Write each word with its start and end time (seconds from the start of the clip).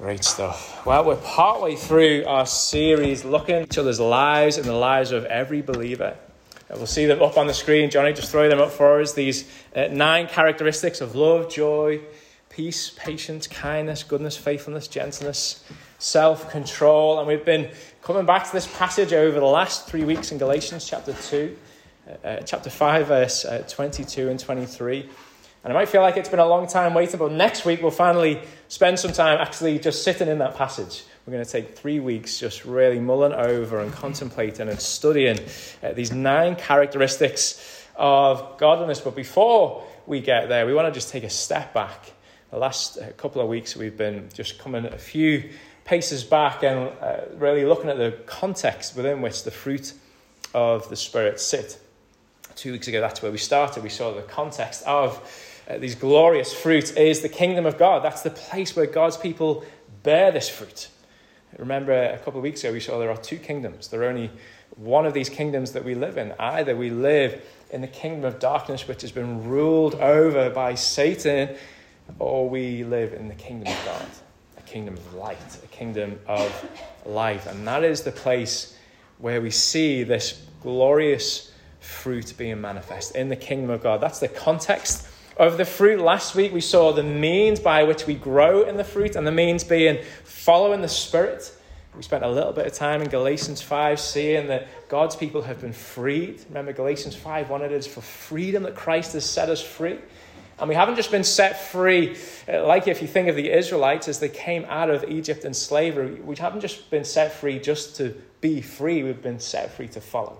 Great 0.00 0.24
stuff. 0.24 0.86
Well, 0.86 1.04
we're 1.04 1.16
partway 1.16 1.76
through 1.76 2.24
our 2.26 2.46
series 2.46 3.22
looking 3.22 3.56
at 3.56 3.62
each 3.64 3.76
other's 3.76 4.00
lives 4.00 4.56
and 4.56 4.64
the 4.64 4.72
lives 4.72 5.12
of 5.12 5.26
every 5.26 5.60
believer. 5.60 6.16
Uh, 6.70 6.76
We'll 6.76 6.86
see 6.86 7.04
them 7.04 7.20
up 7.20 7.36
on 7.36 7.46
the 7.46 7.52
screen. 7.52 7.90
Johnny, 7.90 8.14
just 8.14 8.30
throw 8.30 8.48
them 8.48 8.60
up 8.60 8.70
for 8.70 9.02
us. 9.02 9.12
These 9.12 9.46
uh, 9.76 9.88
nine 9.88 10.26
characteristics 10.26 11.02
of 11.02 11.16
love, 11.16 11.50
joy, 11.50 12.00
peace, 12.48 12.88
patience, 12.96 13.46
kindness, 13.46 14.02
goodness, 14.02 14.38
faithfulness, 14.38 14.88
gentleness, 14.88 15.62
self 15.98 16.48
control. 16.50 17.18
And 17.18 17.28
we've 17.28 17.44
been 17.44 17.70
coming 18.00 18.24
back 18.24 18.46
to 18.46 18.52
this 18.52 18.66
passage 18.78 19.12
over 19.12 19.38
the 19.38 19.44
last 19.44 19.86
three 19.86 20.04
weeks 20.04 20.32
in 20.32 20.38
Galatians 20.38 20.88
chapter 20.88 21.12
2, 21.12 21.56
uh, 22.08 22.26
uh, 22.26 22.40
chapter 22.40 22.70
5, 22.70 23.06
verse 23.06 23.44
uh, 23.44 23.64
22 23.68 24.30
and 24.30 24.40
23. 24.40 25.10
And 25.62 25.70
it 25.70 25.74
might 25.74 25.88
feel 25.88 26.00
like 26.00 26.16
it's 26.16 26.28
been 26.28 26.38
a 26.38 26.46
long 26.46 26.66
time 26.66 26.94
waiting, 26.94 27.18
but 27.18 27.32
next 27.32 27.66
week 27.66 27.82
we'll 27.82 27.90
finally 27.90 28.40
spend 28.68 28.98
some 28.98 29.12
time 29.12 29.38
actually 29.38 29.78
just 29.78 30.02
sitting 30.02 30.28
in 30.28 30.38
that 30.38 30.56
passage. 30.56 31.04
We're 31.26 31.34
going 31.34 31.44
to 31.44 31.50
take 31.50 31.76
three 31.76 32.00
weeks 32.00 32.38
just 32.38 32.64
really 32.64 32.98
mulling 32.98 33.34
over 33.34 33.80
and 33.80 33.92
contemplating 33.92 34.68
and 34.68 34.80
studying 34.80 35.38
uh, 35.82 35.92
these 35.92 36.12
nine 36.12 36.56
characteristics 36.56 37.86
of 37.94 38.56
godliness. 38.56 39.00
But 39.00 39.14
before 39.14 39.86
we 40.06 40.20
get 40.20 40.48
there, 40.48 40.64
we 40.64 40.72
want 40.72 40.88
to 40.88 40.92
just 40.92 41.10
take 41.10 41.24
a 41.24 41.30
step 41.30 41.74
back. 41.74 42.12
The 42.50 42.58
last 42.58 42.96
uh, 42.96 43.10
couple 43.18 43.42
of 43.42 43.48
weeks 43.48 43.76
we've 43.76 43.96
been 43.96 44.30
just 44.32 44.58
coming 44.58 44.86
a 44.86 44.98
few 44.98 45.50
paces 45.84 46.24
back 46.24 46.62
and 46.62 46.90
uh, 47.00 47.20
really 47.34 47.66
looking 47.66 47.90
at 47.90 47.98
the 47.98 48.16
context 48.24 48.96
within 48.96 49.20
which 49.20 49.44
the 49.44 49.50
fruit 49.50 49.92
of 50.54 50.88
the 50.88 50.96
Spirit 50.96 51.38
sit. 51.38 51.78
Two 52.56 52.72
weeks 52.72 52.88
ago, 52.88 53.00
that's 53.00 53.22
where 53.22 53.30
we 53.30 53.38
started. 53.38 53.82
We 53.82 53.88
saw 53.88 54.12
the 54.12 54.22
context 54.22 54.84
of 54.84 55.20
uh, 55.70 55.78
these 55.78 55.94
glorious 55.94 56.52
fruit 56.52 56.96
is 56.96 57.20
the 57.20 57.28
kingdom 57.28 57.64
of 57.64 57.78
God. 57.78 58.02
That's 58.02 58.22
the 58.22 58.30
place 58.30 58.74
where 58.74 58.86
God's 58.86 59.16
people 59.16 59.64
bear 60.02 60.32
this 60.32 60.48
fruit. 60.48 60.88
Remember, 61.58 61.92
a 61.92 62.18
couple 62.18 62.38
of 62.38 62.42
weeks 62.42 62.64
ago, 62.64 62.72
we 62.72 62.80
saw 62.80 62.98
there 62.98 63.10
are 63.10 63.16
two 63.16 63.38
kingdoms. 63.38 63.88
There 63.88 64.02
are 64.02 64.08
only 64.08 64.30
one 64.76 65.06
of 65.06 65.14
these 65.14 65.28
kingdoms 65.28 65.72
that 65.72 65.84
we 65.84 65.94
live 65.94 66.16
in. 66.16 66.34
Either 66.38 66.74
we 66.74 66.90
live 66.90 67.44
in 67.70 67.82
the 67.82 67.88
kingdom 67.88 68.24
of 68.24 68.40
darkness, 68.40 68.88
which 68.88 69.02
has 69.02 69.12
been 69.12 69.48
ruled 69.48 69.94
over 69.96 70.50
by 70.50 70.74
Satan, 70.74 71.54
or 72.18 72.48
we 72.48 72.82
live 72.82 73.12
in 73.12 73.28
the 73.28 73.34
kingdom 73.34 73.72
of 73.72 73.84
God, 73.84 74.06
a 74.58 74.62
kingdom 74.62 74.94
of 74.94 75.14
light, 75.14 75.58
a 75.62 75.66
kingdom 75.68 76.18
of 76.26 76.68
life. 77.04 77.46
And 77.46 77.66
that 77.68 77.84
is 77.84 78.02
the 78.02 78.12
place 78.12 78.76
where 79.18 79.40
we 79.40 79.50
see 79.50 80.02
this 80.02 80.42
glorious 80.62 81.52
fruit 81.78 82.34
being 82.36 82.60
manifest 82.60 83.14
in 83.14 83.28
the 83.28 83.36
kingdom 83.36 83.70
of 83.70 83.82
God. 83.82 84.00
That's 84.00 84.18
the 84.18 84.28
context 84.28 85.06
of 85.36 85.56
the 85.56 85.64
fruit. 85.64 86.00
Last 86.00 86.34
week 86.34 86.52
we 86.52 86.60
saw 86.60 86.92
the 86.92 87.02
means 87.02 87.60
by 87.60 87.82
which 87.84 88.06
we 88.06 88.14
grow 88.14 88.62
in 88.62 88.76
the 88.76 88.84
fruit, 88.84 89.16
and 89.16 89.26
the 89.26 89.32
means 89.32 89.64
being 89.64 90.02
following 90.24 90.82
the 90.82 90.88
Spirit. 90.88 91.56
We 91.96 92.02
spent 92.02 92.24
a 92.24 92.28
little 92.28 92.52
bit 92.52 92.66
of 92.66 92.72
time 92.72 93.02
in 93.02 93.08
Galatians 93.08 93.60
5 93.60 93.98
seeing 93.98 94.46
that 94.46 94.88
God's 94.88 95.16
people 95.16 95.42
have 95.42 95.60
been 95.60 95.72
freed. 95.72 96.40
Remember, 96.48 96.72
Galatians 96.72 97.16
5 97.16 97.50
1 97.50 97.62
it 97.62 97.72
is 97.72 97.86
for 97.86 98.00
freedom 98.00 98.62
that 98.62 98.76
Christ 98.76 99.14
has 99.14 99.28
set 99.28 99.48
us 99.48 99.60
free. 99.60 99.98
And 100.60 100.68
we 100.68 100.74
haven't 100.74 100.96
just 100.96 101.10
been 101.10 101.24
set 101.24 101.58
free, 101.58 102.18
uh, 102.46 102.66
like 102.66 102.86
if 102.86 103.00
you 103.00 103.08
think 103.08 103.28
of 103.28 103.34
the 103.34 103.50
Israelites 103.50 104.08
as 104.08 104.20
they 104.20 104.28
came 104.28 104.66
out 104.68 104.90
of 104.90 105.04
Egypt 105.08 105.46
in 105.46 105.54
slavery, 105.54 106.20
we 106.20 106.36
haven't 106.36 106.60
just 106.60 106.90
been 106.90 107.04
set 107.04 107.32
free 107.32 107.58
just 107.58 107.96
to 107.96 108.14
be 108.42 108.60
free, 108.60 109.02
we've 109.02 109.22
been 109.22 109.40
set 109.40 109.72
free 109.72 109.88
to 109.88 110.02
follow, 110.02 110.38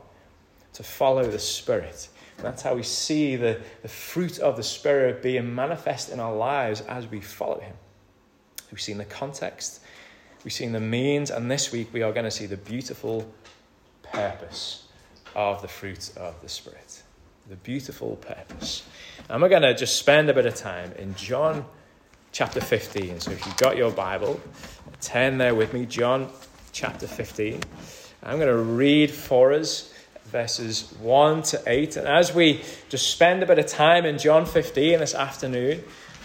to 0.75 0.83
follow 0.83 1.25
the 1.25 1.39
Spirit. 1.39 2.10
And 2.41 2.47
that's 2.47 2.63
how 2.63 2.75
we 2.75 2.83
see 2.83 3.37
the, 3.37 3.61
the 3.83 3.89
fruit 3.89 4.39
of 4.39 4.57
the 4.57 4.63
Spirit 4.63 5.23
being 5.23 5.55
manifest 5.55 6.09
in 6.09 6.19
our 6.19 6.35
lives 6.35 6.81
as 6.81 7.07
we 7.07 7.21
follow 7.21 7.61
Him. 7.61 7.75
We've 8.71 8.81
seen 8.81 8.97
the 8.97 9.05
context, 9.05 9.83
we've 10.43 10.53
seen 10.53 10.73
the 10.73 10.81
means, 10.81 11.31
and 11.31 11.51
this 11.51 11.71
week 11.71 11.93
we 11.93 12.01
are 12.03 12.13
going 12.13 12.25
to 12.25 12.31
see 12.31 12.47
the 12.47 12.57
beautiful 12.57 13.31
purpose 14.03 14.87
of 15.35 15.61
the 15.61 15.69
fruit 15.69 16.13
of 16.17 16.41
the 16.41 16.49
Spirit. 16.49 17.03
The 17.51 17.57
beautiful 17.57 18.17
purpose. 18.17 18.85
And 19.29 19.43
we're 19.43 19.51
going 19.51 19.61
to 19.61 19.75
just 19.75 19.99
spend 19.99 20.31
a 20.31 20.35
bit 20.35 20.47
of 20.47 20.55
time 20.55 20.93
in 20.93 21.15
John 21.17 21.67
chapter 22.33 22.63
15. 22.63 23.21
So 23.21 23.33
if 23.33 23.45
you've 23.45 23.57
got 23.59 23.77
your 23.77 23.91
Bible, 23.91 24.41
turn 25.03 25.37
there 25.37 25.55
with 25.55 25.75
me, 25.75 25.85
John 25.85 26.31
chapter 26.73 27.07
15. 27.07 27.61
I'm 28.23 28.39
going 28.39 28.49
to 28.49 28.57
read 28.57 29.11
for 29.11 29.53
us 29.53 29.93
verses 30.27 30.93
1 31.01 31.43
to 31.43 31.63
8. 31.67 31.97
And 31.97 32.07
as 32.07 32.35
we 32.35 32.63
just 32.89 33.11
spend 33.11 33.43
a 33.43 33.47
bit 33.47 33.59
of 33.59 33.67
time 33.67 34.05
in 34.05 34.19
John 34.19 34.47
15 34.47 35.01
this 35.01 35.15
afternoon, 35.15 35.83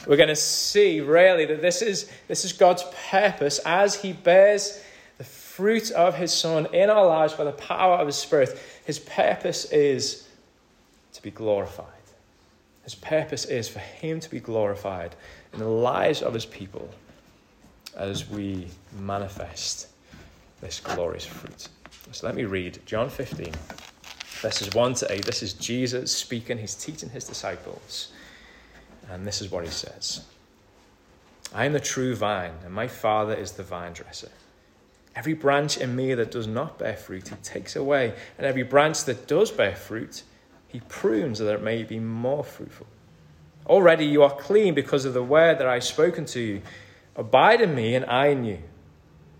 we're 0.07 0.17
going 0.17 0.29
to 0.29 0.35
see 0.35 1.01
really 1.01 1.45
that 1.45 1.61
this 1.61 1.81
is, 1.81 2.09
this 2.27 2.45
is 2.45 2.53
God's 2.53 2.83
purpose 3.09 3.59
as 3.59 3.95
He 3.95 4.13
bears 4.13 4.81
the 5.17 5.23
fruit 5.23 5.91
of 5.91 6.15
His 6.15 6.31
Son 6.31 6.67
in 6.73 6.89
our 6.89 7.05
lives 7.05 7.33
by 7.33 7.43
the 7.43 7.51
power 7.51 7.95
of 7.97 8.07
His 8.07 8.15
Spirit. 8.15 8.57
His 8.85 8.99
purpose 8.99 9.65
is 9.71 10.27
to 11.13 11.21
be 11.21 11.31
glorified. 11.31 11.87
His 12.83 12.95
purpose 12.95 13.45
is 13.45 13.67
for 13.67 13.79
Him 13.79 14.19
to 14.19 14.29
be 14.29 14.39
glorified 14.39 15.15
in 15.53 15.59
the 15.59 15.67
lives 15.67 16.21
of 16.21 16.33
His 16.33 16.45
people 16.45 16.89
as 17.95 18.29
we 18.29 18.67
manifest 18.99 19.87
this 20.61 20.79
glorious 20.79 21.25
fruit. 21.25 21.69
So 22.11 22.27
let 22.27 22.35
me 22.35 22.45
read 22.45 22.79
John 22.85 23.09
15, 23.09 23.53
verses 24.41 24.73
1 24.73 24.93
to 24.95 25.11
8. 25.11 25.25
This 25.25 25.43
is 25.43 25.53
Jesus 25.53 26.15
speaking, 26.15 26.57
He's 26.57 26.75
teaching 26.75 27.09
His 27.09 27.25
disciples. 27.25 28.11
And 29.09 29.25
this 29.25 29.41
is 29.41 29.51
what 29.51 29.63
He 29.63 29.71
says 29.71 30.25
I 31.53 31.65
am 31.65 31.73
the 31.73 31.79
true 31.79 32.15
vine, 32.15 32.53
and 32.63 32.73
my 32.73 32.87
Father 32.87 33.33
is 33.33 33.53
the 33.53 33.63
vine 33.63 33.93
dresser. 33.93 34.31
Every 35.15 35.33
branch 35.33 35.77
in 35.77 35.95
me 35.95 36.13
that 36.13 36.31
does 36.31 36.47
not 36.47 36.77
bear 36.77 36.95
fruit, 36.95 37.29
He 37.29 37.35
takes 37.37 37.75
away, 37.75 38.13
and 38.37 38.45
every 38.45 38.63
branch 38.63 39.05
that 39.05 39.27
does 39.27 39.51
bear 39.51 39.75
fruit, 39.75 40.23
he 40.75 40.81
prunes 40.89 41.37
so 41.37 41.45
that 41.45 41.53
it 41.53 41.63
may 41.63 41.83
be 41.83 42.01
more 42.01 42.43
fruitful. 42.43 42.87
Already 43.65 44.05
you 44.05 44.23
are 44.23 44.35
clean 44.35 44.73
because 44.73 45.05
of 45.05 45.13
the 45.13 45.23
word 45.23 45.57
that 45.59 45.67
I 45.67 45.75
have 45.75 45.85
spoken 45.85 46.25
to 46.25 46.39
you. 46.41 46.61
Abide 47.15 47.61
in 47.61 47.73
me, 47.73 47.95
and 47.95 48.03
I 48.03 48.27
in 48.27 48.43
you. 48.43 48.59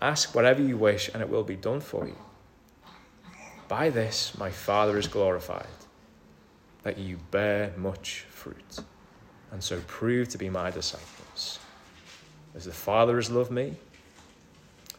ask 0.00 0.34
whatever 0.34 0.62
you 0.62 0.76
wish, 0.76 1.10
and 1.12 1.22
it 1.22 1.28
will 1.28 1.44
be 1.44 1.56
done 1.56 1.80
for 1.80 2.06
you. 2.06 2.16
By 3.68 3.90
this 3.90 4.36
my 4.38 4.50
Father 4.50 4.98
is 4.98 5.06
glorified, 5.06 5.66
that 6.82 6.98
you 6.98 7.18
bear 7.30 7.72
much 7.76 8.24
fruit, 8.30 8.80
and 9.52 9.62
so 9.62 9.80
prove 9.86 10.28
to 10.30 10.38
be 10.38 10.48
my 10.48 10.70
disciples. 10.70 11.58
As 12.54 12.64
the 12.64 12.72
Father 12.72 13.16
has 13.16 13.30
loved 13.30 13.50
me, 13.50 13.76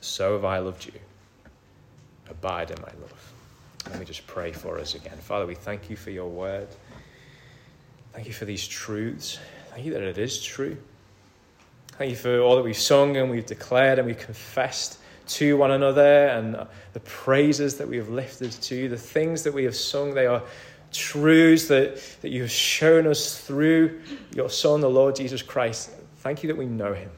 so 0.01 0.33
have 0.33 0.45
I 0.45 0.59
loved 0.59 0.85
you. 0.85 0.93
Abide 2.29 2.71
in 2.71 2.81
my 2.81 2.91
love. 3.01 3.33
Let 3.89 3.99
me 3.99 4.05
just 4.05 4.27
pray 4.27 4.51
for 4.51 4.77
us 4.77 4.93
again. 4.93 5.17
Father, 5.17 5.45
we 5.45 5.55
thank 5.55 5.89
you 5.89 5.95
for 5.95 6.11
your 6.11 6.29
word. 6.29 6.67
Thank 8.13 8.27
you 8.27 8.33
for 8.33 8.45
these 8.45 8.67
truths. 8.67 9.39
Thank 9.71 9.85
you 9.85 9.93
that 9.93 10.03
it 10.03 10.17
is 10.17 10.41
true. 10.41 10.77
Thank 11.99 12.11
you 12.11 12.15
for 12.15 12.39
all 12.39 12.55
that 12.55 12.63
we've 12.63 12.77
sung 12.77 13.17
and 13.17 13.29
we've 13.29 13.45
declared 13.45 13.99
and 13.99 14.07
we've 14.07 14.17
confessed 14.17 14.99
to 15.27 15.57
one 15.57 15.71
another 15.71 16.27
and 16.27 16.65
the 16.93 16.99
praises 17.01 17.77
that 17.77 17.89
we 17.89 17.97
have 17.97 18.07
lifted 18.07 18.53
to 18.53 18.75
you, 18.75 18.87
the 18.87 18.95
things 18.95 19.43
that 19.43 19.53
we 19.53 19.65
have 19.65 19.75
sung. 19.75 20.13
They 20.13 20.25
are 20.25 20.41
truths 20.93 21.67
that, 21.67 22.01
that 22.21 22.29
you 22.29 22.43
have 22.43 22.51
shown 22.51 23.05
us 23.05 23.41
through 23.41 23.99
your 24.33 24.49
Son, 24.49 24.79
the 24.79 24.89
Lord 24.89 25.13
Jesus 25.13 25.41
Christ. 25.41 25.91
Thank 26.19 26.41
you 26.41 26.47
that 26.47 26.55
we 26.55 26.67
know 26.67 26.93
him. 26.93 27.11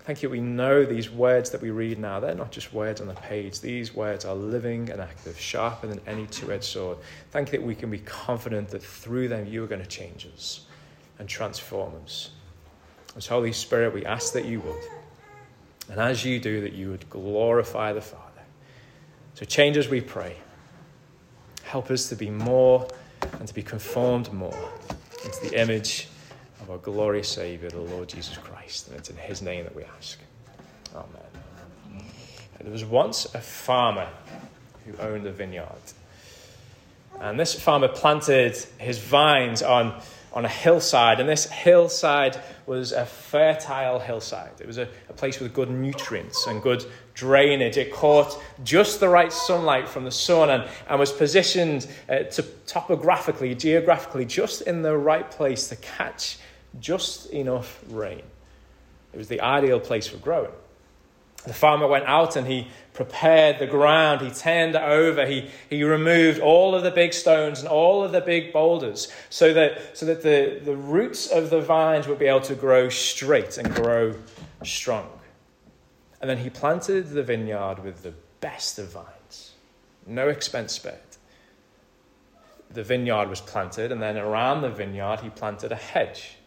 Thank 0.00 0.22
you 0.22 0.28
that 0.28 0.32
we 0.34 0.42
know 0.42 0.84
these 0.84 1.08
words 1.08 1.48
that 1.48 1.62
we 1.62 1.70
read 1.70 1.98
now. 1.98 2.20
They're 2.20 2.34
not 2.34 2.50
just 2.50 2.74
words 2.74 3.00
on 3.00 3.06
the 3.06 3.14
page. 3.14 3.62
These 3.62 3.94
words 3.94 4.26
are 4.26 4.34
living 4.34 4.90
and 4.90 5.00
active, 5.00 5.40
sharper 5.40 5.86
than 5.86 6.02
any 6.06 6.26
two 6.26 6.52
edged 6.52 6.64
sword. 6.64 6.98
Thank 7.30 7.50
you 7.50 7.60
that 7.60 7.66
we 7.66 7.74
can 7.74 7.90
be 7.90 8.00
confident 8.00 8.68
that 8.68 8.82
through 8.82 9.28
them 9.28 9.46
you 9.46 9.64
are 9.64 9.66
going 9.66 9.80
to 9.80 9.88
change 9.88 10.28
us 10.34 10.66
and 11.18 11.26
transform 11.26 11.94
us. 12.04 12.32
As 13.18 13.26
Holy 13.26 13.52
Spirit, 13.52 13.92
we 13.92 14.06
ask 14.06 14.32
that 14.34 14.44
you 14.44 14.60
would. 14.60 14.82
And 15.90 16.00
as 16.00 16.24
you 16.24 16.38
do, 16.38 16.60
that 16.60 16.72
you 16.72 16.90
would 16.90 17.10
glorify 17.10 17.92
the 17.92 18.00
Father. 18.00 18.22
So 19.34 19.44
change 19.44 19.76
us, 19.76 19.88
we 19.88 20.00
pray. 20.00 20.36
Help 21.64 21.90
us 21.90 22.08
to 22.10 22.14
be 22.14 22.30
more 22.30 22.88
and 23.40 23.48
to 23.48 23.52
be 23.52 23.62
conformed 23.62 24.32
more 24.32 24.70
into 25.24 25.50
the 25.50 25.60
image 25.60 26.06
of 26.60 26.70
our 26.70 26.78
glorious 26.78 27.28
Saviour, 27.28 27.68
the 27.70 27.80
Lord 27.80 28.08
Jesus 28.08 28.36
Christ. 28.36 28.86
And 28.86 28.96
it's 28.96 29.10
in 29.10 29.16
His 29.16 29.42
name 29.42 29.64
that 29.64 29.74
we 29.74 29.82
ask. 29.82 30.20
Amen. 30.94 32.04
There 32.60 32.70
was 32.70 32.84
once 32.84 33.24
a 33.34 33.40
farmer 33.40 34.08
who 34.86 34.96
owned 35.02 35.26
a 35.26 35.32
vineyard. 35.32 35.66
And 37.20 37.38
this 37.38 37.58
farmer 37.58 37.88
planted 37.88 38.56
his 38.78 38.98
vines 38.98 39.60
on, 39.60 40.00
on 40.32 40.44
a 40.44 40.48
hillside, 40.48 41.20
and 41.20 41.28
this 41.28 41.46
hillside 41.50 42.40
was 42.66 42.92
a 42.92 43.06
fertile 43.06 43.98
hillside. 43.98 44.60
It 44.60 44.66
was 44.66 44.78
a, 44.78 44.88
a 45.08 45.12
place 45.12 45.40
with 45.40 45.54
good 45.54 45.70
nutrients 45.70 46.46
and 46.46 46.62
good 46.62 46.84
drainage. 47.14 47.76
It 47.76 47.92
caught 47.92 48.40
just 48.62 49.00
the 49.00 49.08
right 49.08 49.32
sunlight 49.32 49.88
from 49.88 50.04
the 50.04 50.10
sun 50.10 50.50
and, 50.50 50.68
and 50.88 51.00
was 51.00 51.12
positioned 51.12 51.88
uh, 52.08 52.24
to 52.24 52.42
topographically, 52.66 53.54
geographically, 53.54 54.24
just 54.24 54.62
in 54.62 54.82
the 54.82 54.96
right 54.96 55.30
place 55.30 55.68
to 55.68 55.76
catch 55.76 56.38
just 56.78 57.30
enough 57.30 57.82
rain. 57.88 58.22
It 59.12 59.16
was 59.16 59.28
the 59.28 59.40
ideal 59.40 59.80
place 59.80 60.06
for 60.06 60.18
growing. 60.18 60.52
The 61.48 61.54
farmer 61.54 61.86
went 61.86 62.04
out 62.04 62.36
and 62.36 62.46
he 62.46 62.68
prepared 62.92 63.58
the 63.58 63.66
ground. 63.66 64.20
He 64.20 64.30
turned 64.30 64.74
it 64.74 64.82
over. 64.82 65.24
He, 65.24 65.50
he 65.70 65.82
removed 65.82 66.40
all 66.40 66.74
of 66.74 66.82
the 66.82 66.90
big 66.90 67.14
stones 67.14 67.60
and 67.60 67.68
all 67.68 68.04
of 68.04 68.12
the 68.12 68.20
big 68.20 68.52
boulders 68.52 69.10
so 69.30 69.54
that, 69.54 69.96
so 69.96 70.04
that 70.04 70.22
the, 70.22 70.60
the 70.62 70.76
roots 70.76 71.26
of 71.26 71.48
the 71.48 71.62
vines 71.62 72.06
would 72.06 72.18
be 72.18 72.26
able 72.26 72.42
to 72.42 72.54
grow 72.54 72.90
straight 72.90 73.56
and 73.56 73.74
grow 73.74 74.14
strong. 74.62 75.08
And 76.20 76.28
then 76.28 76.36
he 76.36 76.50
planted 76.50 77.08
the 77.08 77.22
vineyard 77.22 77.82
with 77.82 78.02
the 78.02 78.12
best 78.40 78.78
of 78.78 78.92
vines, 78.92 79.52
no 80.06 80.28
expense 80.28 80.74
spared. 80.74 80.98
The 82.70 82.82
vineyard 82.82 83.30
was 83.30 83.40
planted, 83.40 83.90
and 83.90 84.02
then 84.02 84.18
around 84.18 84.60
the 84.60 84.68
vineyard, 84.68 85.20
he 85.20 85.30
planted 85.30 85.72
a 85.72 85.76
hedge 85.76 86.37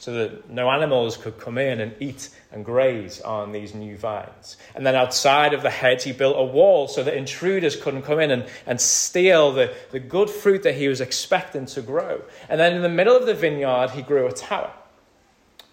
so 0.00 0.14
that 0.14 0.48
no 0.48 0.70
animals 0.70 1.18
could 1.18 1.38
come 1.38 1.58
in 1.58 1.78
and 1.78 1.94
eat 2.00 2.30
and 2.52 2.64
graze 2.64 3.20
on 3.20 3.52
these 3.52 3.74
new 3.74 3.98
vines. 3.98 4.56
And 4.74 4.84
then 4.84 4.94
outside 4.94 5.52
of 5.52 5.62
the 5.62 5.68
hedge, 5.68 6.04
he 6.04 6.12
built 6.12 6.36
a 6.38 6.42
wall 6.42 6.88
so 6.88 7.02
that 7.02 7.14
intruders 7.14 7.76
couldn't 7.76 8.02
come 8.02 8.18
in 8.18 8.30
and, 8.30 8.46
and 8.64 8.80
steal 8.80 9.52
the, 9.52 9.74
the 9.90 10.00
good 10.00 10.30
fruit 10.30 10.62
that 10.62 10.74
he 10.74 10.88
was 10.88 11.02
expecting 11.02 11.66
to 11.66 11.82
grow. 11.82 12.22
And 12.48 12.58
then 12.58 12.74
in 12.74 12.80
the 12.80 12.88
middle 12.88 13.14
of 13.14 13.26
the 13.26 13.34
vineyard, 13.34 13.90
he 13.90 14.00
grew 14.00 14.26
a 14.26 14.32
tower, 14.32 14.72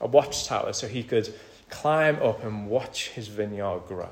a 0.01 0.07
watchtower, 0.07 0.73
so 0.73 0.89
he 0.89 1.03
could 1.03 1.33
climb 1.69 2.21
up 2.21 2.43
and 2.43 2.67
watch 2.67 3.11
his 3.11 3.29
vineyard 3.29 3.83
grow. 3.87 4.09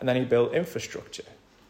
And 0.00 0.08
then 0.08 0.16
he 0.16 0.24
built 0.24 0.52
infrastructure 0.52 1.22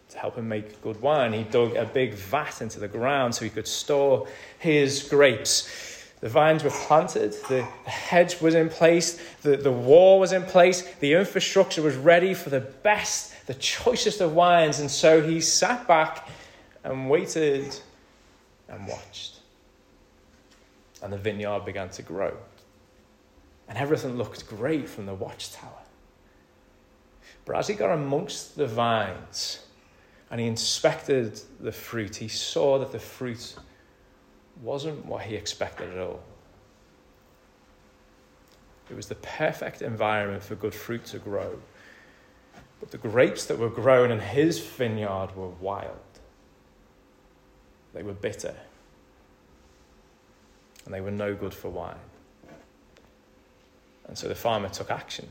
to 0.09 0.19
help 0.19 0.37
him 0.37 0.49
make 0.49 0.81
good 0.82 1.03
wine. 1.03 1.35
He 1.35 1.43
dug 1.43 1.77
a 1.77 1.85
big 1.85 2.15
vat 2.15 2.62
into 2.62 2.81
the 2.81 2.89
ground 2.89 3.35
so 3.35 3.44
he 3.44 3.50
could 3.50 3.69
store 3.69 4.27
his 4.59 5.03
grapes. 5.09 5.69
The 6.21 6.29
vines 6.31 6.65
were 6.65 6.71
planted, 6.71 7.33
the 7.49 7.63
hedge 7.85 8.41
was 8.41 8.55
in 8.55 8.71
place, 8.71 9.21
the, 9.43 9.57
the 9.57 9.71
wall 9.71 10.19
was 10.19 10.33
in 10.33 10.43
place, 10.45 10.83
the 11.01 11.13
infrastructure 11.13 11.83
was 11.83 11.95
ready 11.95 12.33
for 12.33 12.49
the 12.49 12.61
best, 12.61 13.47
the 13.47 13.55
choicest 13.55 14.21
of 14.23 14.35
wines. 14.35 14.81
And 14.81 14.91
so 14.91 15.21
he 15.21 15.41
sat 15.41 15.87
back 15.87 16.29
and 16.85 17.11
waited 17.11 17.79
and 18.69 18.87
watched. 18.89 19.41
And 21.03 21.13
the 21.13 21.19
vineyard 21.19 21.67
began 21.67 21.91
to 21.91 22.03
grow. 22.03 22.35
And 23.69 23.77
everything 23.77 24.17
looked 24.17 24.49
great 24.49 24.89
from 24.89 25.05
the 25.07 25.15
watchtower. 25.15 25.71
But 27.45 27.57
as 27.57 27.69
he 27.69 27.75
got 27.75 27.93
amongst 27.93 28.57
the 28.57 28.67
vines 28.67 29.61
and 30.31 30.41
he 30.41 30.47
inspected 30.47 31.41
the 31.61 31.73
fruit, 31.73 32.17
he 32.17 32.29
saw 32.29 32.79
that 32.79 32.91
the 32.91 32.99
fruit 32.99 33.55
wasn't 34.62 35.05
what 35.06 35.23
he 35.23 35.35
expected 35.35 35.91
at 35.91 35.99
all. 35.99 36.23
It 38.91 38.97
was 38.97 39.08
the 39.08 39.17
perfect 39.17 39.82
environment 39.82 40.43
for 40.43 40.55
good 40.55 40.75
fruit 40.75 41.05
to 41.06 41.19
grow. 41.19 41.58
But 42.81 42.91
the 42.91 42.99
grapes 42.99 43.47
that 43.47 43.58
were 43.58 43.70
grown 43.70 44.11
in 44.11 44.20
his 44.20 44.58
vineyard 44.58 45.35
were 45.35 45.49
wild. 45.49 45.97
They 47.94 48.03
were 48.03 48.12
bitter. 48.12 48.55
And 50.85 50.94
they 50.94 51.00
were 51.00 51.11
no 51.11 51.35
good 51.35 51.55
for 51.55 51.69
wine. 51.69 51.97
And 54.06 54.17
so 54.17 54.29
the 54.29 54.35
farmer 54.35 54.69
took 54.69 54.91
action. 54.91 55.29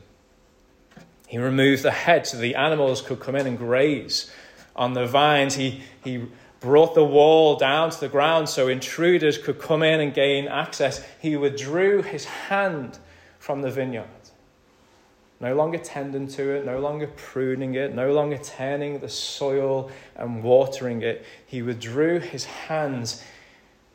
He 1.27 1.37
removed 1.37 1.83
the 1.83 1.91
hedge 1.91 2.27
so 2.27 2.37
the 2.37 2.55
animals 2.55 3.01
could 3.01 3.19
come 3.19 3.35
in 3.35 3.47
and 3.47 3.57
graze 3.57 4.31
on 4.75 4.93
the 4.93 5.05
vines. 5.05 5.55
He, 5.55 5.81
he 6.03 6.25
brought 6.65 6.95
the 6.95 7.05
wall 7.05 7.55
down 7.57 7.91
to 7.91 7.99
the 7.99 8.09
ground 8.09 8.49
so 8.49 8.67
intruders 8.67 9.37
could 9.37 9.59
come 9.59 9.83
in 9.83 9.99
and 10.01 10.15
gain 10.15 10.47
access. 10.47 11.05
He 11.21 11.37
withdrew 11.37 12.01
his 12.01 12.25
hand 12.25 12.97
from 13.37 13.61
the 13.61 13.69
vineyard. 13.69 14.07
No 15.39 15.53
longer 15.53 15.77
tending 15.77 16.27
to 16.29 16.55
it, 16.55 16.65
no 16.65 16.79
longer 16.79 17.05
pruning 17.15 17.75
it, 17.75 17.93
no 17.93 18.11
longer 18.13 18.39
turning 18.39 18.97
the 18.99 19.09
soil 19.09 19.91
and 20.15 20.41
watering 20.41 21.03
it. 21.03 21.23
He 21.45 21.61
withdrew 21.61 22.19
his 22.19 22.45
hands, 22.45 23.23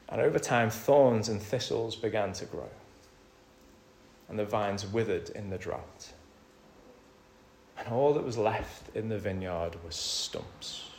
and 0.08 0.20
over 0.20 0.38
time, 0.38 0.70
thorns 0.70 1.28
and 1.28 1.42
thistles 1.42 1.96
began 1.96 2.32
to 2.34 2.44
grow. 2.44 2.70
And 4.28 4.38
the 4.38 4.44
vines 4.44 4.86
withered 4.86 5.30
in 5.30 5.50
the 5.50 5.58
drought. 5.58 6.12
And 7.76 7.88
all 7.88 8.14
that 8.14 8.24
was 8.24 8.38
left 8.38 8.94
in 8.94 9.08
the 9.08 9.18
vineyard 9.18 9.74
was 9.84 9.96
stumps. 9.96 10.89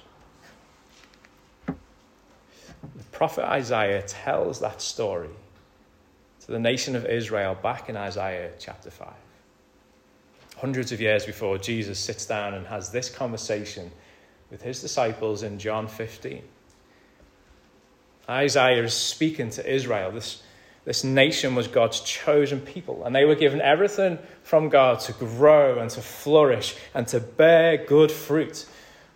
The 2.81 3.03
prophet 3.11 3.45
Isaiah 3.45 4.01
tells 4.01 4.59
that 4.59 4.81
story 4.81 5.29
to 6.41 6.51
the 6.51 6.59
nation 6.59 6.95
of 6.95 7.05
Israel 7.05 7.55
back 7.55 7.89
in 7.89 7.95
Isaiah 7.95 8.51
chapter 8.57 8.89
5. 8.89 9.07
Hundreds 10.57 10.91
of 10.91 10.99
years 10.99 11.25
before 11.25 11.57
Jesus 11.57 11.99
sits 11.99 12.25
down 12.25 12.53
and 12.53 12.65
has 12.67 12.91
this 12.91 13.09
conversation 13.09 13.91
with 14.49 14.61
his 14.61 14.81
disciples 14.81 15.43
in 15.43 15.59
John 15.59 15.87
15. 15.87 16.41
Isaiah 18.29 18.83
is 18.83 18.93
speaking 18.93 19.49
to 19.51 19.71
Israel. 19.71 20.11
This, 20.11 20.41
this 20.85 21.03
nation 21.03 21.53
was 21.55 21.67
God's 21.67 21.99
chosen 22.01 22.61
people, 22.61 23.05
and 23.05 23.15
they 23.15 23.25
were 23.25 23.35
given 23.35 23.61
everything 23.61 24.17
from 24.43 24.69
God 24.69 24.99
to 25.01 25.13
grow 25.13 25.79
and 25.79 25.89
to 25.91 26.01
flourish 26.01 26.75
and 26.93 27.07
to 27.07 27.19
bear 27.19 27.77
good 27.77 28.11
fruit. 28.11 28.65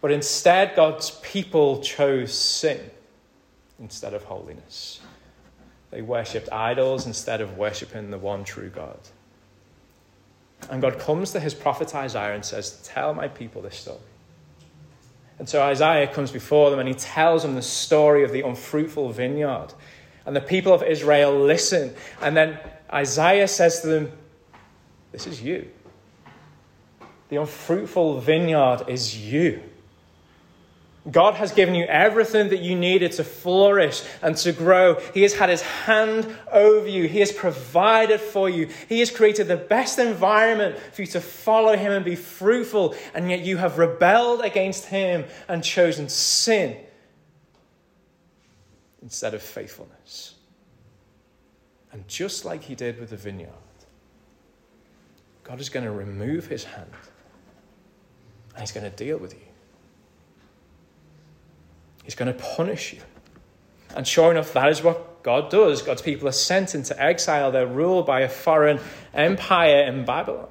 But 0.01 0.11
instead, 0.11 0.75
God's 0.75 1.11
people 1.21 1.81
chose 1.81 2.33
sin 2.33 2.91
instead 3.79 4.13
of 4.13 4.23
holiness. 4.23 5.01
They 5.91 6.01
worshipped 6.01 6.51
idols 6.51 7.05
instead 7.05 7.41
of 7.41 7.57
worshipping 7.57 8.11
the 8.11 8.17
one 8.17 8.43
true 8.43 8.69
God. 8.69 8.99
And 10.69 10.81
God 10.81 10.99
comes 10.99 11.31
to 11.31 11.39
his 11.39 11.53
prophet 11.53 11.93
Isaiah 11.93 12.33
and 12.33 12.43
says, 12.43 12.81
Tell 12.83 13.13
my 13.13 13.27
people 13.27 13.61
this 13.61 13.77
story. 13.77 13.99
And 15.37 15.47
so 15.49 15.61
Isaiah 15.61 16.07
comes 16.07 16.31
before 16.31 16.69
them 16.69 16.79
and 16.79 16.87
he 16.87 16.95
tells 16.95 17.43
them 17.43 17.55
the 17.55 17.61
story 17.61 18.23
of 18.23 18.31
the 18.31 18.41
unfruitful 18.41 19.11
vineyard. 19.11 19.73
And 20.25 20.35
the 20.35 20.41
people 20.41 20.73
of 20.73 20.81
Israel 20.81 21.37
listen. 21.37 21.93
And 22.21 22.35
then 22.35 22.57
Isaiah 22.91 23.47
says 23.47 23.81
to 23.81 23.87
them, 23.87 24.11
This 25.11 25.27
is 25.27 25.41
you. 25.41 25.69
The 27.29 27.37
unfruitful 27.37 28.21
vineyard 28.21 28.85
is 28.87 29.17
you. 29.17 29.61
God 31.11 31.35
has 31.35 31.51
given 31.51 31.75
you 31.75 31.85
everything 31.85 32.49
that 32.49 32.61
you 32.61 32.75
needed 32.75 33.11
to 33.13 33.23
flourish 33.23 34.01
and 34.23 34.35
to 34.37 34.51
grow. 34.51 34.99
He 35.13 35.21
has 35.21 35.35
had 35.35 35.49
his 35.49 35.61
hand 35.61 36.35
over 36.51 36.87
you. 36.87 37.07
He 37.07 37.19
has 37.19 37.31
provided 37.31 38.19
for 38.19 38.49
you. 38.49 38.69
He 38.89 38.99
has 39.01 39.11
created 39.11 39.47
the 39.47 39.57
best 39.57 39.99
environment 39.99 40.77
for 40.93 41.03
you 41.03 41.07
to 41.09 41.21
follow 41.21 41.77
him 41.77 41.91
and 41.91 42.03
be 42.03 42.15
fruitful. 42.15 42.95
And 43.13 43.29
yet 43.29 43.41
you 43.41 43.57
have 43.57 43.77
rebelled 43.77 44.41
against 44.41 44.85
him 44.85 45.25
and 45.47 45.63
chosen 45.63 46.09
sin 46.09 46.77
instead 49.03 49.35
of 49.35 49.43
faithfulness. 49.43 50.33
And 51.91 52.07
just 52.07 52.45
like 52.45 52.63
he 52.63 52.73
did 52.73 52.99
with 52.99 53.11
the 53.11 53.17
vineyard, 53.17 53.51
God 55.43 55.61
is 55.61 55.69
going 55.69 55.85
to 55.85 55.91
remove 55.91 56.47
his 56.47 56.63
hand 56.63 56.89
and 58.53 58.61
he's 58.61 58.71
going 58.71 58.89
to 58.89 58.97
deal 58.97 59.19
with 59.19 59.33
you. 59.35 59.44
He's 62.05 62.15
going 62.15 62.33
to 62.33 62.39
punish 62.55 62.93
you. 62.93 62.99
And 63.95 64.07
sure 64.07 64.31
enough, 64.31 64.53
that 64.53 64.69
is 64.69 64.81
what 64.81 65.23
God 65.23 65.49
does. 65.49 65.81
God's 65.81 66.01
people 66.01 66.27
are 66.27 66.33
sent 66.33 66.75
into 66.75 66.99
exile. 67.01 67.51
They're 67.51 67.67
ruled 67.67 68.05
by 68.05 68.21
a 68.21 68.29
foreign 68.29 68.79
empire 69.13 69.83
in 69.83 70.05
Babylon. 70.05 70.47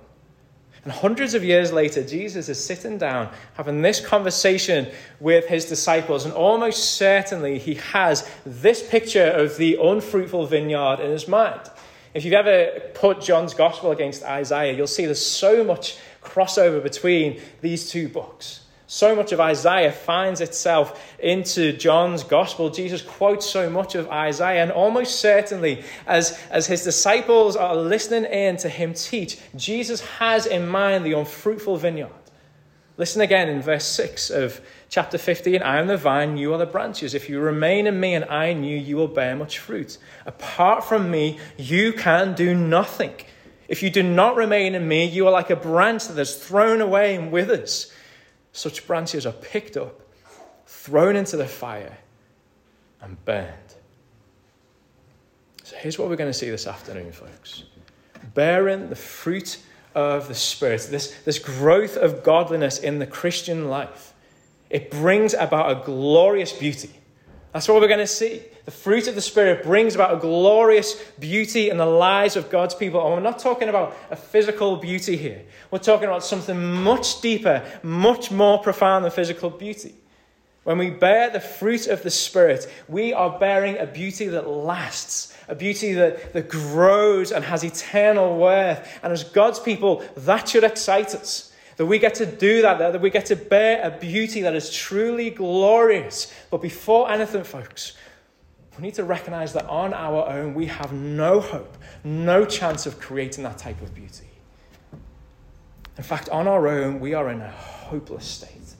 And 0.82 0.92
hundreds 0.92 1.32
of 1.32 1.42
years 1.42 1.72
later, 1.72 2.04
Jesus 2.04 2.50
is 2.50 2.62
sitting 2.62 2.98
down 2.98 3.30
having 3.54 3.80
this 3.80 4.04
conversation 4.04 4.88
with 5.18 5.46
his 5.46 5.64
disciples, 5.64 6.26
and 6.26 6.34
almost 6.34 6.96
certainly 6.96 7.58
he 7.58 7.76
has 7.76 8.28
this 8.44 8.86
picture 8.86 9.24
of 9.24 9.56
the 9.56 9.78
unfruitful 9.80 10.46
vineyard 10.46 11.00
in 11.00 11.10
his 11.10 11.26
mind. 11.26 11.70
If 12.12 12.24
you've 12.24 12.34
ever 12.34 12.80
put 12.92 13.22
John's 13.22 13.54
gospel 13.54 13.92
against 13.92 14.22
Isaiah, 14.24 14.76
you'll 14.76 14.86
see 14.86 15.06
there's 15.06 15.24
so 15.24 15.64
much 15.64 15.96
crossover 16.22 16.82
between 16.82 17.40
these 17.62 17.88
two 17.88 18.08
books. 18.08 18.60
So 18.94 19.16
much 19.16 19.32
of 19.32 19.40
Isaiah 19.40 19.90
finds 19.90 20.40
itself 20.40 21.04
into 21.18 21.72
John's 21.72 22.22
gospel. 22.22 22.70
Jesus 22.70 23.02
quotes 23.02 23.44
so 23.44 23.68
much 23.68 23.96
of 23.96 24.08
Isaiah, 24.08 24.62
and 24.62 24.70
almost 24.70 25.18
certainly, 25.18 25.82
as, 26.06 26.40
as 26.48 26.68
his 26.68 26.84
disciples 26.84 27.56
are 27.56 27.74
listening 27.74 28.24
in 28.30 28.56
to 28.58 28.68
him 28.68 28.94
teach, 28.94 29.40
Jesus 29.56 30.00
has 30.18 30.46
in 30.46 30.68
mind 30.68 31.04
the 31.04 31.14
unfruitful 31.14 31.76
vineyard. 31.76 32.12
Listen 32.96 33.20
again 33.20 33.48
in 33.48 33.60
verse 33.60 33.84
6 33.84 34.30
of 34.30 34.60
chapter 34.88 35.18
15 35.18 35.60
I 35.60 35.80
am 35.80 35.88
the 35.88 35.96
vine, 35.96 36.36
you 36.36 36.54
are 36.54 36.58
the 36.58 36.64
branches. 36.64 37.14
If 37.14 37.28
you 37.28 37.40
remain 37.40 37.88
in 37.88 37.98
me 37.98 38.14
and 38.14 38.24
I 38.26 38.44
in 38.44 38.62
you, 38.62 38.78
you 38.78 38.94
will 38.94 39.08
bear 39.08 39.34
much 39.34 39.58
fruit. 39.58 39.98
Apart 40.24 40.84
from 40.84 41.10
me, 41.10 41.40
you 41.56 41.94
can 41.94 42.36
do 42.36 42.54
nothing. 42.54 43.14
If 43.66 43.82
you 43.82 43.90
do 43.90 44.04
not 44.04 44.36
remain 44.36 44.76
in 44.76 44.86
me, 44.86 45.04
you 45.04 45.26
are 45.26 45.32
like 45.32 45.50
a 45.50 45.56
branch 45.56 46.06
that 46.06 46.18
is 46.20 46.36
thrown 46.36 46.80
away 46.80 47.16
and 47.16 47.32
withers. 47.32 47.90
Such 48.54 48.86
branches 48.86 49.26
are 49.26 49.32
picked 49.32 49.76
up, 49.76 50.00
thrown 50.64 51.16
into 51.16 51.36
the 51.36 51.46
fire, 51.46 51.98
and 53.02 53.22
burned. 53.26 53.74
So 55.64 55.76
here's 55.76 55.98
what 55.98 56.08
we're 56.08 56.16
going 56.16 56.30
to 56.30 56.38
see 56.38 56.48
this 56.48 56.66
afternoon, 56.66 57.12
folks 57.12 57.64
bearing 58.32 58.88
the 58.88 58.96
fruit 58.96 59.58
of 59.94 60.28
the 60.28 60.34
Spirit, 60.34 60.86
this, 60.90 61.14
this 61.24 61.38
growth 61.38 61.96
of 61.96 62.22
godliness 62.22 62.78
in 62.78 62.98
the 62.98 63.06
Christian 63.06 63.68
life, 63.68 64.14
it 64.70 64.90
brings 64.90 65.34
about 65.34 65.70
a 65.70 65.84
glorious 65.84 66.52
beauty. 66.52 66.90
That's 67.52 67.68
what 67.68 67.80
we're 67.80 67.88
going 67.88 68.00
to 68.00 68.06
see. 68.06 68.42
The 68.64 68.70
fruit 68.70 69.08
of 69.08 69.14
the 69.14 69.20
Spirit 69.20 69.62
brings 69.62 69.94
about 69.94 70.14
a 70.14 70.20
glorious 70.20 70.94
beauty 71.18 71.68
in 71.68 71.76
the 71.76 71.86
lives 71.86 72.34
of 72.34 72.48
God's 72.48 72.74
people. 72.74 73.04
And 73.04 73.14
we're 73.14 73.20
not 73.20 73.38
talking 73.38 73.68
about 73.68 73.94
a 74.10 74.16
physical 74.16 74.76
beauty 74.76 75.18
here. 75.18 75.42
We're 75.70 75.78
talking 75.78 76.08
about 76.08 76.24
something 76.24 76.72
much 76.82 77.20
deeper, 77.20 77.62
much 77.82 78.30
more 78.30 78.58
profound 78.58 79.04
than 79.04 79.12
physical 79.12 79.50
beauty. 79.50 79.94
When 80.62 80.78
we 80.78 80.88
bear 80.88 81.28
the 81.28 81.40
fruit 81.40 81.88
of 81.88 82.02
the 82.02 82.10
Spirit, 82.10 82.72
we 82.88 83.12
are 83.12 83.38
bearing 83.38 83.76
a 83.76 83.84
beauty 83.84 84.28
that 84.28 84.48
lasts, 84.48 85.36
a 85.46 85.54
beauty 85.54 85.92
that, 85.92 86.32
that 86.32 86.48
grows 86.48 87.32
and 87.32 87.44
has 87.44 87.64
eternal 87.64 88.38
worth. 88.38 88.98
And 89.02 89.12
as 89.12 89.24
God's 89.24 89.60
people, 89.60 90.02
that 90.16 90.48
should 90.48 90.64
excite 90.64 91.14
us. 91.14 91.52
That 91.76 91.84
we 91.84 91.98
get 91.98 92.14
to 92.14 92.24
do 92.24 92.62
that, 92.62 92.78
that 92.78 93.00
we 93.00 93.10
get 93.10 93.26
to 93.26 93.36
bear 93.36 93.82
a 93.82 93.90
beauty 93.90 94.40
that 94.40 94.54
is 94.54 94.72
truly 94.72 95.28
glorious. 95.28 96.32
But 96.50 96.62
before 96.62 97.10
anything, 97.10 97.44
folks, 97.44 97.92
we 98.76 98.82
need 98.82 98.94
to 98.94 99.04
recognize 99.04 99.52
that 99.52 99.66
on 99.66 99.94
our 99.94 100.28
own, 100.28 100.54
we 100.54 100.66
have 100.66 100.92
no 100.92 101.40
hope, 101.40 101.76
no 102.02 102.44
chance 102.44 102.86
of 102.86 102.98
creating 102.98 103.44
that 103.44 103.58
type 103.58 103.80
of 103.82 103.94
beauty. 103.94 104.28
In 105.96 106.02
fact, 106.02 106.28
on 106.28 106.48
our 106.48 106.66
own, 106.66 106.98
we 106.98 107.14
are 107.14 107.30
in 107.30 107.40
a 107.40 107.50
hopeless 107.50 108.26
state. 108.26 108.74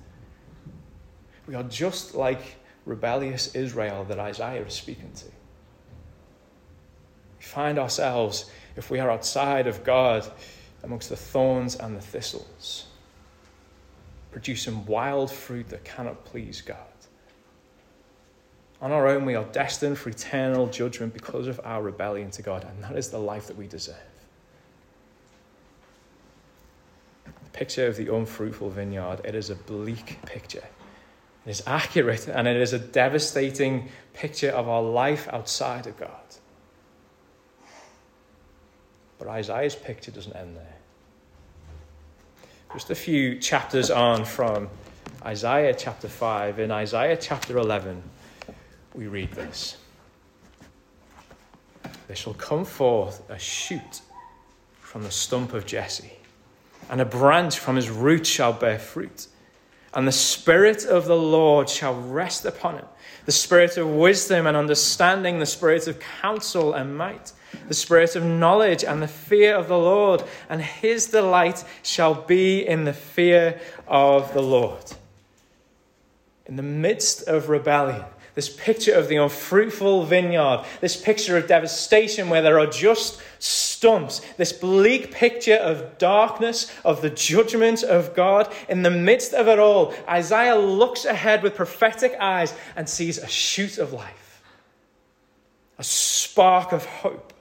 We 1.47 1.55
are 1.55 1.63
just 1.63 2.15
like 2.15 2.57
rebellious 2.87 3.55
Israel 3.55 4.05
that 4.05 4.19
Isaiah 4.19 4.65
is 4.65 4.75
speaking 4.75 5.13
to. 5.13 5.27
We 7.39 7.45
find 7.45 7.79
ourselves, 7.79 8.51
if 8.77 8.91
we 8.91 8.99
are 8.99 9.11
outside 9.11 9.67
of 9.69 9.85
God, 9.85 10.29
amongst 10.83 11.09
the 11.09 11.17
thorns 11.17 11.77
and 11.77 11.97
the 11.97 12.01
thistles, 12.01 12.87
producing 14.33 14.85
wild 14.87 15.31
fruit 15.31 15.69
that 15.69 15.85
cannot 15.85 16.25
please 16.25 16.61
God. 16.61 16.94
On 18.85 18.93
our 18.93 19.09
own, 19.09 19.25
we 19.25 19.35
are 19.35 19.45
destined 19.45 19.97
for 19.97 20.11
eternal 20.11 20.67
judgment 20.67 21.15
because 21.15 21.47
of 21.47 21.59
our 21.65 21.83
rebellion 21.83 22.31
to 22.33 22.43
God, 22.43 22.65
and 22.65 22.85
that 22.85 22.95
is 22.99 23.09
the 23.09 23.19
life 23.19 23.47
that 23.47 23.57
we 23.57 23.67
deserve. 23.67 23.97
The 27.25 27.51
picture 27.55 27.87
of 27.87 27.97
the 27.97 28.15
unfruitful 28.15 28.69
vineyard, 28.69 29.23
it 29.25 29.35
is 29.35 29.49
a 29.49 29.55
bleak 29.55 30.19
picture. 30.27 30.65
It 31.47 31.51
is 31.51 31.63
accurate 31.67 32.29
and 32.29 32.47
it 32.47 32.59
is 32.59 32.75
a 32.75 32.79
devastating 32.79 33.89
picture 34.13 34.51
of 34.51 34.69
our 34.69 34.83
life 34.83 35.29
outside 35.33 35.87
of 35.87 35.97
God. 35.97 36.11
But 39.19 39.29
Isaiah's 39.29 39.77
picture 39.77 40.11
doesn't 40.11 40.37
end 40.37 40.57
there. 40.57 40.77
Just 42.75 42.91
a 42.91 42.95
few 42.95 43.39
chapters 43.39 43.91
on 43.91 44.27
from 44.27 44.69
Isaiah 45.25 45.75
chapter 45.75 46.09
5. 46.09 46.59
In 46.59 46.71
Isaiah 46.71 47.17
chapter 47.17 47.57
11, 47.57 48.03
we 48.95 49.07
read 49.07 49.33
this. 49.33 49.77
There 52.07 52.17
shall 52.17 52.35
come 52.35 52.65
forth 52.65 53.29
a 53.29 53.39
shoot 53.39 54.01
from 54.81 55.03
the 55.03 55.11
stump 55.11 55.53
of 55.53 55.67
Jesse, 55.67 56.13
and 56.89 57.01
a 57.01 57.05
branch 57.05 57.59
from 57.59 57.77
his 57.77 57.91
root 57.91 58.27
shall 58.27 58.53
bear 58.53 58.79
fruit. 58.79 59.27
And 59.93 60.09
the 60.09 60.13
Spirit 60.13 60.85
of 60.85 61.07
the 61.07 61.17
Lord 61.17 61.69
shall 61.69 61.95
rest 61.95 62.45
upon 62.45 62.77
him 62.77 62.87
the 63.27 63.33
Spirit 63.33 63.77
of 63.77 63.89
wisdom 63.89 64.47
and 64.47 64.57
understanding, 64.57 65.39
the 65.39 65.47
Spirit 65.47 65.87
of 65.89 65.99
counsel 65.99 66.75
and 66.75 66.97
might, 66.97 67.33
the 67.69 67.75
Spirit 67.75 68.17
of 68.17 68.25
knowledge 68.25 68.85
and 68.85 69.03
the 69.03 69.09
fear 69.09 69.55
of 69.55 69.69
the 69.69 69.79
Lord, 69.79 70.23
and 70.49 70.61
his 70.61 71.07
delight 71.07 71.65
shall 71.83 72.15
be 72.15 72.67
in 72.67 72.85
the 72.85 72.93
fear 72.93 73.61
of 73.89 74.33
the 74.35 74.43
Lord. 74.43 74.85
In 76.47 76.57
the 76.57 76.63
midst 76.63 77.27
of 77.27 77.49
rebellion, 77.49 78.05
this 78.35 78.49
picture 78.49 78.93
of 78.93 79.09
the 79.09 79.17
unfruitful 79.17 80.05
vineyard, 80.05 80.65
this 80.81 81.01
picture 81.01 81.37
of 81.37 81.47
devastation 81.47 82.29
where 82.29 82.43
there 82.43 82.59
are 82.59 82.67
just 82.67 83.23
stumps, 83.39 84.21
this 84.37 84.53
bleak 84.53 85.13
picture 85.13 85.55
of 85.55 85.99
darkness, 85.99 86.73
of 86.85 87.01
the 87.01 87.11
judgment 87.11 87.85
of 87.85 88.15
God. 88.15 88.53
In 88.69 88.83
the 88.83 88.91
midst 88.91 89.35
of 89.35 89.47
it 89.47 89.59
all, 89.59 89.95
Isaiah 90.09 90.57
looks 90.57 91.05
ahead 91.05 91.43
with 91.43 91.55
prophetic 91.55 92.17
eyes 92.21 92.53
and 92.75 92.89
sees 92.89 93.19
a 93.19 93.29
shoot 93.29 93.79
of 93.79 93.93
life, 93.93 94.43
a 95.79 95.85
spark 95.85 96.73
of 96.73 96.85
hope. 96.85 97.33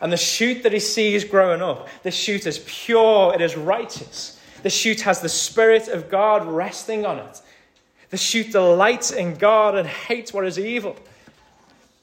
And 0.00 0.12
the 0.12 0.16
shoot 0.16 0.62
that 0.62 0.72
he 0.72 0.80
sees 0.80 1.24
growing 1.24 1.62
up, 1.62 1.88
the 2.02 2.10
shoot 2.10 2.46
is 2.46 2.58
pure, 2.66 3.34
it 3.34 3.40
is 3.40 3.56
righteous. 3.56 4.40
The 4.62 4.70
shoot 4.70 5.02
has 5.02 5.20
the 5.20 5.28
Spirit 5.28 5.88
of 5.88 6.10
God 6.10 6.46
resting 6.46 7.06
on 7.06 7.18
it. 7.18 7.40
The 8.10 8.16
shoot 8.16 8.50
delights 8.50 9.12
in 9.12 9.34
God 9.34 9.76
and 9.76 9.86
hates 9.88 10.32
what 10.32 10.44
is 10.44 10.58
evil. 10.58 10.96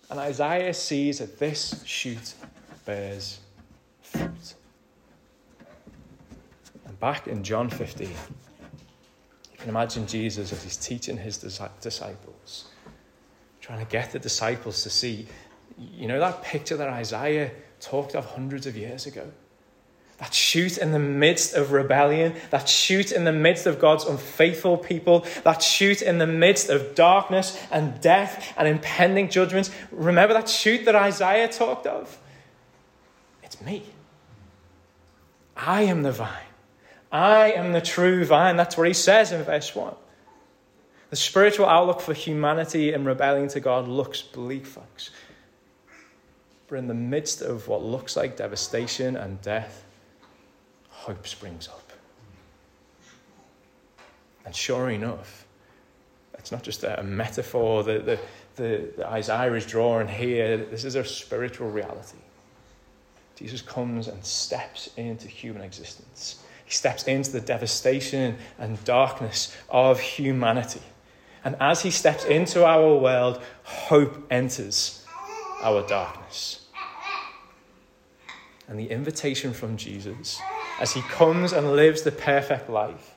And 0.09 0.19
Isaiah 0.19 0.73
sees 0.73 1.19
that 1.19 1.37
this 1.37 1.83
shoot 1.85 2.33
bears 2.85 3.39
fruit. 4.01 4.53
And 6.85 6.97
back 7.01 7.27
in 7.27 7.43
John 7.43 7.69
15, 7.69 8.07
you 8.07 8.15
can 9.57 9.69
imagine 9.69 10.07
Jesus 10.07 10.53
as 10.53 10.63
he's 10.63 10.77
teaching 10.77 11.17
his 11.17 11.37
disciples, 11.37 12.69
trying 13.59 13.85
to 13.85 13.91
get 13.91 14.13
the 14.13 14.19
disciples 14.19 14.83
to 14.83 14.89
see, 14.89 15.27
you 15.77 16.07
know, 16.07 16.21
that 16.21 16.41
picture 16.41 16.77
that 16.77 16.87
Isaiah 16.87 17.51
talked 17.81 18.15
of 18.15 18.25
hundreds 18.25 18.65
of 18.65 18.77
years 18.77 19.07
ago 19.07 19.29
that 20.17 20.33
shoot 20.33 20.77
in 20.77 20.91
the 20.91 20.99
midst 20.99 21.53
of 21.53 21.71
rebellion, 21.71 22.33
that 22.49 22.67
shoot 22.67 23.11
in 23.11 23.23
the 23.23 23.31
midst 23.31 23.67
of 23.67 23.79
God's 23.79 24.03
unfaithful 24.03 24.77
people, 24.77 25.25
that 25.43 25.61
shoot 25.61 26.01
in 26.01 26.17
the 26.17 26.27
midst 26.27 26.69
of 26.69 26.95
darkness 26.95 27.57
and 27.71 28.01
death 28.01 28.53
and 28.57 28.67
impending 28.67 29.29
judgments. 29.29 29.69
Remember 29.91 30.33
that 30.33 30.49
shoot 30.49 30.85
that 30.85 30.95
Isaiah 30.95 31.47
talked 31.47 31.85
of? 31.85 32.17
It's 33.43 33.61
me. 33.61 33.83
I 35.55 35.83
am 35.83 36.01
the 36.01 36.11
vine. 36.11 36.31
I 37.11 37.51
am 37.51 37.71
the 37.71 37.81
true 37.81 38.25
vine. 38.25 38.57
That's 38.57 38.75
what 38.75 38.87
he 38.87 38.93
says 38.93 39.31
in 39.31 39.43
verse 39.43 39.73
1. 39.75 39.93
The 41.09 41.15
spiritual 41.15 41.67
outlook 41.67 42.01
for 42.01 42.13
humanity 42.13 42.91
in 42.91 43.05
rebellion 43.05 43.47
to 43.49 43.59
God 43.59 43.87
looks 43.87 44.21
bleak, 44.21 44.65
folks. 44.65 45.11
But 46.67 46.79
in 46.79 46.87
the 46.87 46.93
midst 46.93 47.41
of 47.41 47.67
what 47.67 47.83
looks 47.83 48.17
like 48.17 48.35
devastation 48.35 49.15
and 49.15 49.41
death, 49.41 49.85
hope 51.07 51.25
springs 51.25 51.69
up. 51.69 51.93
And 54.45 54.53
sure 54.53 54.89
enough, 54.89 55.45
it's 56.37 56.51
not 56.51 56.63
just 56.63 56.83
a 56.83 57.01
metaphor 57.01 57.85
that, 57.85 58.05
the, 58.05 58.19
the, 58.57 58.89
the 58.97 59.07
Isaiah 59.07 59.53
is 59.53 59.65
drawing 59.65 60.09
here. 60.09 60.57
This 60.57 60.83
is 60.83 60.95
a 60.95 61.05
spiritual 61.05 61.69
reality. 61.69 62.17
Jesus 63.37 63.61
comes 63.61 64.09
and 64.09 64.23
steps 64.25 64.89
into 64.97 65.29
human 65.29 65.61
existence. 65.61 66.43
He 66.65 66.71
steps 66.71 67.05
into 67.05 67.31
the 67.31 67.41
devastation 67.41 68.37
and 68.59 68.83
darkness 68.83 69.55
of 69.69 70.01
humanity. 70.01 70.81
And 71.45 71.55
as 71.61 71.81
he 71.81 71.91
steps 71.91 72.25
into 72.25 72.65
our 72.65 72.95
world, 72.97 73.41
hope 73.63 74.27
enters 74.29 75.05
our 75.61 75.87
darkness. 75.87 76.65
And 78.67 78.77
the 78.77 78.89
invitation 78.91 79.53
from 79.53 79.77
Jesus 79.77 80.41
as 80.79 80.93
he 80.93 81.01
comes 81.01 81.53
and 81.53 81.73
lives 81.73 82.03
the 82.03 82.11
perfect 82.11 82.69
life. 82.69 83.15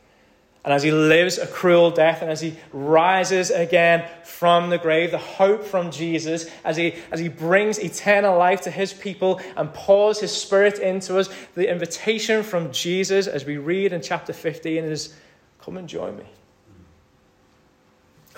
And 0.62 0.75
as 0.75 0.83
he 0.83 0.93
lives 0.93 1.38
a 1.38 1.47
cruel 1.47 1.90
death 1.90 2.21
and 2.21 2.31
as 2.31 2.43
he 2.43 2.55
rises 2.73 3.50
again 3.50 4.07
from 4.25 4.69
the 4.69 4.76
grave, 4.76 5.11
the 5.11 5.19
hope 5.19 5.64
from 5.64 5.90
Jesus, 5.90 6.50
as 6.64 6.76
he, 6.76 6.95
as 7.11 7.19
he 7.19 7.29
brings 7.29 7.79
eternal 7.79 8.37
life 8.37 8.61
to 8.62 8.71
his 8.71 8.93
people 8.93 9.40
and 9.57 9.73
pours 9.73 10.21
his 10.21 10.33
spirit 10.33 10.79
into 10.79 11.19
us, 11.19 11.31
the 11.55 11.71
invitation 11.71 12.43
from 12.43 12.71
Jesus, 12.73 13.26
as 13.26 13.47
we 13.47 13.57
read 13.57 13.95
in 13.95 14.02
chapter 14.02 14.35
15, 14.35 14.85
is 14.85 15.14
come 15.62 15.79
and 15.79 15.88
join 15.88 16.19
me. 16.19 16.26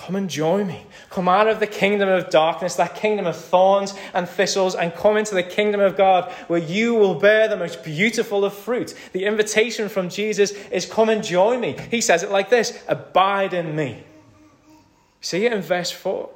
Come 0.07 0.17
and 0.17 0.29
join 0.29 0.67
me. 0.67 0.85
Come 1.11 1.29
out 1.29 1.47
of 1.47 1.61
the 1.61 1.67
kingdom 1.69 2.09
of 2.09 2.29
darkness, 2.29 2.75
that 2.75 2.97
kingdom 2.97 3.25
of 3.25 3.37
thorns 3.37 3.95
and 4.13 4.29
thistles, 4.29 4.75
and 4.75 4.93
come 4.93 5.17
into 5.17 5.33
the 5.33 5.45
kingdom 5.45 5.81
of 5.81 5.97
God 5.97 6.33
where 6.49 6.59
you 6.59 6.95
will 6.95 7.15
bear 7.15 7.47
the 7.47 7.57
most 7.57 7.85
beautiful 7.85 8.45
of 8.45 8.53
fruit. 8.53 8.95
The 9.13 9.27
invitation 9.27 9.89
from 9.89 10.09
Jesus 10.09 10.51
is 10.73 10.87
come 10.87 11.09
and 11.09 11.23
join 11.23 11.61
me. 11.61 11.77
He 11.89 12.01
says 12.01 12.25
it 12.25 12.33
like 12.33 12.51
this 12.51 12.83
Abide 12.89 13.55
in 13.55 13.77
me. 13.77 14.03
See 15.21 15.47
it 15.47 15.53
in 15.53 15.63
verse 15.63 15.93
4. 15.93 16.29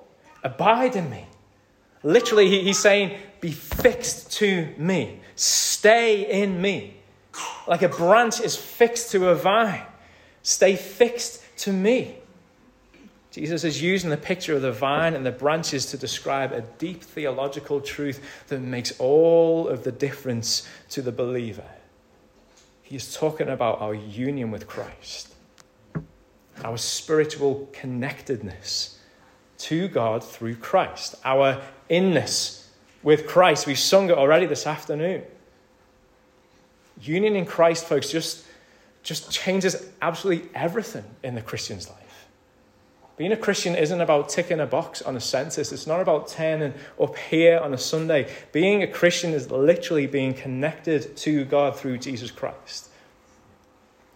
Abide 0.45 0.95
in 0.95 1.11
me. 1.11 1.27
Literally, 2.05 2.49
he's 2.63 2.79
saying, 2.79 3.19
Be 3.41 3.51
fixed 3.51 4.31
to 4.35 4.73
me. 4.79 5.19
Stay 5.35 6.41
in 6.41 6.63
me. 6.63 6.99
Like 7.67 7.83
a 7.83 7.89
branch 7.89 8.41
is 8.41 8.55
fixed 8.55 9.11
to 9.11 9.31
a 9.31 9.35
vine. 9.35 9.83
Stay 10.45 10.77
fixed 10.77 11.43
to 11.59 11.73
me. 11.73 12.19
Jesus 13.37 13.65
is 13.65 13.83
using 13.83 14.09
the 14.09 14.17
picture 14.17 14.57
of 14.57 14.63
the 14.63 14.73
vine 14.73 15.13
and 15.13 15.27
the 15.27 15.31
branches 15.31 15.85
to 15.91 15.99
describe 15.99 16.53
a 16.53 16.63
deep 16.79 17.05
theological 17.05 17.83
truth 17.83 18.25
that 18.49 18.61
makes 18.61 18.99
all 18.99 19.69
of 19.69 19.85
the 19.85 19.93
difference 19.93 20.67
to 20.89 21.03
the 21.03 21.13
believer. 21.13 21.69
He's 22.83 23.15
talking 23.15 23.51
about 23.51 23.83
our 23.83 23.93
union 23.93 24.51
with 24.51 24.67
Christ, 24.67 25.35
our 26.65 26.79
spiritual 26.79 27.69
connectedness 27.75 28.99
to 29.59 29.87
God 29.89 30.25
through 30.25 30.57
Christ, 30.57 31.17
our 31.23 31.61
inness 31.91 32.71
with 33.03 33.27
Christ. 33.27 33.67
We've 33.67 33.79
sung 33.79 34.09
it 34.09 34.17
already 34.17 34.47
this 34.47 34.67
afternoon. 34.67 35.25
Union 37.03 37.37
in 37.37 37.45
Christ, 37.45 37.85
folks, 37.85 38.11
just, 38.11 38.47
just 39.03 39.31
changes 39.31 39.91
absolutely 40.01 40.49
everything 40.55 41.05
in 41.23 41.35
the 41.35 41.43
Christian's 41.43 41.87
life. 41.91 42.06
Being 43.17 43.33
a 43.33 43.37
Christian 43.37 43.75
isn't 43.75 44.01
about 44.01 44.29
ticking 44.29 44.61
a 44.61 44.67
box 44.67 45.01
on 45.01 45.17
a 45.17 45.21
census. 45.21 45.73
It's 45.73 45.87
not 45.87 46.01
about 46.01 46.29
turning 46.29 46.75
up 47.01 47.17
here 47.17 47.59
on 47.59 47.73
a 47.73 47.79
Sunday. 47.79 48.31
Being 48.53 48.83
a 48.83 48.87
Christian 48.87 49.33
is 49.33 49.51
literally 49.51 50.07
being 50.07 50.35
connected 50.35 51.17
to 51.19 51.47
God 51.47 51.77
through 51.77 51.99
Jesus 51.99 52.31
Christ. 52.31 52.91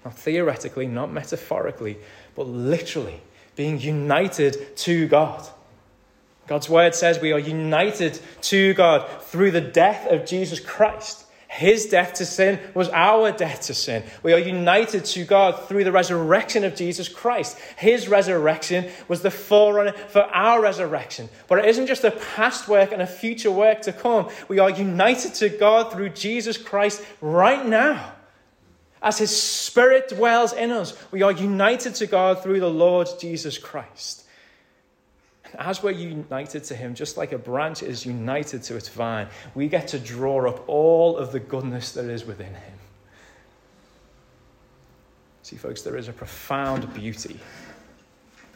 Not 0.04 0.14
theoretically, 0.14 0.86
not 0.86 1.10
metaphorically, 1.10 1.96
but 2.34 2.46
literally 2.46 3.20
being 3.56 3.80
united 3.80 4.76
to 4.76 5.08
God. 5.08 5.48
God's 6.46 6.68
word 6.68 6.94
says 6.94 7.20
we 7.20 7.32
are 7.32 7.38
united 7.38 8.20
to 8.42 8.74
God 8.74 9.08
through 9.22 9.50
the 9.50 9.60
death 9.60 10.10
of 10.10 10.26
Jesus 10.26 10.60
Christ. 10.60 11.24
His 11.50 11.86
death 11.86 12.14
to 12.14 12.26
sin 12.26 12.60
was 12.74 12.88
our 12.90 13.32
death 13.32 13.62
to 13.62 13.74
sin. 13.74 14.04
We 14.22 14.32
are 14.32 14.38
united 14.38 15.04
to 15.06 15.24
God 15.24 15.66
through 15.66 15.82
the 15.82 15.90
resurrection 15.90 16.62
of 16.62 16.76
Jesus 16.76 17.08
Christ. 17.08 17.58
His 17.76 18.06
resurrection 18.06 18.88
was 19.08 19.22
the 19.22 19.32
forerunner 19.32 19.92
for 19.92 20.22
our 20.22 20.62
resurrection. 20.62 21.28
But 21.48 21.58
it 21.58 21.64
isn't 21.64 21.88
just 21.88 22.04
a 22.04 22.12
past 22.12 22.68
work 22.68 22.92
and 22.92 23.02
a 23.02 23.06
future 23.06 23.50
work 23.50 23.82
to 23.82 23.92
come. 23.92 24.28
We 24.46 24.60
are 24.60 24.70
united 24.70 25.34
to 25.34 25.48
God 25.48 25.90
through 25.90 26.10
Jesus 26.10 26.56
Christ 26.56 27.04
right 27.20 27.66
now. 27.66 28.12
As 29.02 29.18
His 29.18 29.36
Spirit 29.36 30.08
dwells 30.08 30.52
in 30.52 30.70
us, 30.70 30.96
we 31.10 31.22
are 31.22 31.32
united 31.32 31.96
to 31.96 32.06
God 32.06 32.44
through 32.44 32.60
the 32.60 32.70
Lord 32.70 33.08
Jesus 33.18 33.58
Christ. 33.58 34.19
As 35.58 35.82
we're 35.82 35.90
united 35.90 36.64
to 36.64 36.74
Him, 36.74 36.94
just 36.94 37.16
like 37.16 37.32
a 37.32 37.38
branch 37.38 37.82
is 37.82 38.06
united 38.06 38.62
to 38.64 38.76
its 38.76 38.88
vine, 38.88 39.28
we 39.54 39.68
get 39.68 39.88
to 39.88 39.98
draw 39.98 40.48
up 40.48 40.68
all 40.68 41.16
of 41.16 41.32
the 41.32 41.40
goodness 41.40 41.92
that 41.92 42.04
is 42.04 42.24
within 42.24 42.54
Him. 42.54 42.78
See, 45.42 45.56
folks, 45.56 45.82
there 45.82 45.96
is 45.96 46.08
a 46.08 46.12
profound 46.12 46.92
beauty 46.94 47.40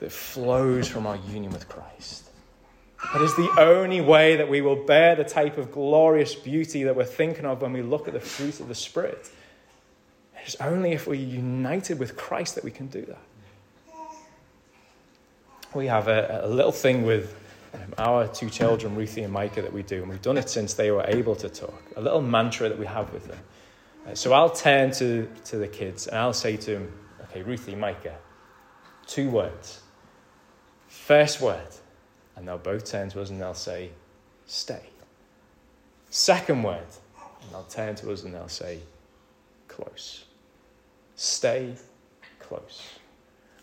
that 0.01 0.13
flows 0.13 0.87
from 0.87 1.07
our 1.07 1.17
union 1.17 1.53
with 1.53 1.69
Christ. 1.69 2.31
That 3.13 3.23
is 3.23 3.35
the 3.37 3.51
only 3.59 4.01
way 4.01 4.37
that 4.37 4.49
we 4.49 4.61
will 4.61 4.85
bear 4.87 5.15
the 5.15 5.25
type 5.25 5.59
of 5.59 5.73
glorious 5.73 6.35
beauty 6.35 6.85
that 6.85 6.97
we're 6.97 7.05
thinking 7.05 7.45
of 7.45 7.61
when 7.63 7.73
we 7.73 7.83
look 7.83 8.09
at 8.09 8.15
the 8.15 8.21
fruit 8.21 8.61
of 8.61 8.69
the 8.69 8.75
Spirit. 8.75 9.31
It's 10.45 10.57
only 10.57 10.93
if 10.93 11.07
we're 11.07 11.15
united 11.15 11.99
with 11.99 12.17
Christ 12.17 12.55
that 12.55 12.65
we 12.65 12.71
can 12.71 12.87
do 12.87 13.03
that 13.07 13.19
we 15.75 15.87
have 15.87 16.09
a, 16.09 16.41
a 16.45 16.49
little 16.49 16.73
thing 16.73 17.05
with 17.05 17.35
um, 17.75 17.95
our 17.99 18.29
two 18.29 18.49
children, 18.49 18.95
Ruthie 18.95 19.23
and 19.23 19.33
Micah, 19.33 19.63
that 19.63 19.73
we 19.73 19.83
do, 19.83 20.03
and 20.03 20.09
we've 20.09 20.23
done 20.23 20.37
it 20.37 20.49
since 20.49 20.75
they 20.75 20.91
were 20.91 21.05
able 21.09 21.35
to 21.37 21.49
talk. 21.49 21.83
A 21.97 22.01
little 22.01 22.23
mantra 22.23 22.69
that 22.69 22.79
we 22.79 22.87
have 22.87 23.13
with 23.13 23.27
them. 23.27 23.39
Uh, 24.07 24.15
so 24.15 24.33
I'll 24.33 24.51
turn 24.51 24.91
to, 24.93 25.29
to 25.47 25.57
the 25.57 25.69
kids 25.69 26.07
and 26.07 26.19
I'll 26.19 26.33
say 26.33 26.57
to 26.57 26.71
them, 26.73 26.93
okay, 27.23 27.43
Ruthie, 27.43 27.75
Micah, 27.75 28.17
two 29.07 29.31
words. 29.31 29.81
First 30.89 31.41
word, 31.41 31.69
and 32.37 32.47
they'll 32.47 32.59
both 32.59 32.85
turn 32.85 33.09
to 33.11 33.21
us 33.21 33.31
and 33.31 33.41
they'll 33.41 33.55
say, 33.55 33.91
stay. 34.47 34.83
Second 36.11 36.63
word, 36.63 36.87
and 37.43 37.51
they'll 37.51 37.65
turn 37.65 37.95
to 37.97 38.13
us 38.13 38.23
and 38.23 38.35
they'll 38.35 38.49
say, 38.49 38.79
close. 39.69 40.25
Stay 41.17 41.75
close. 42.39 42.99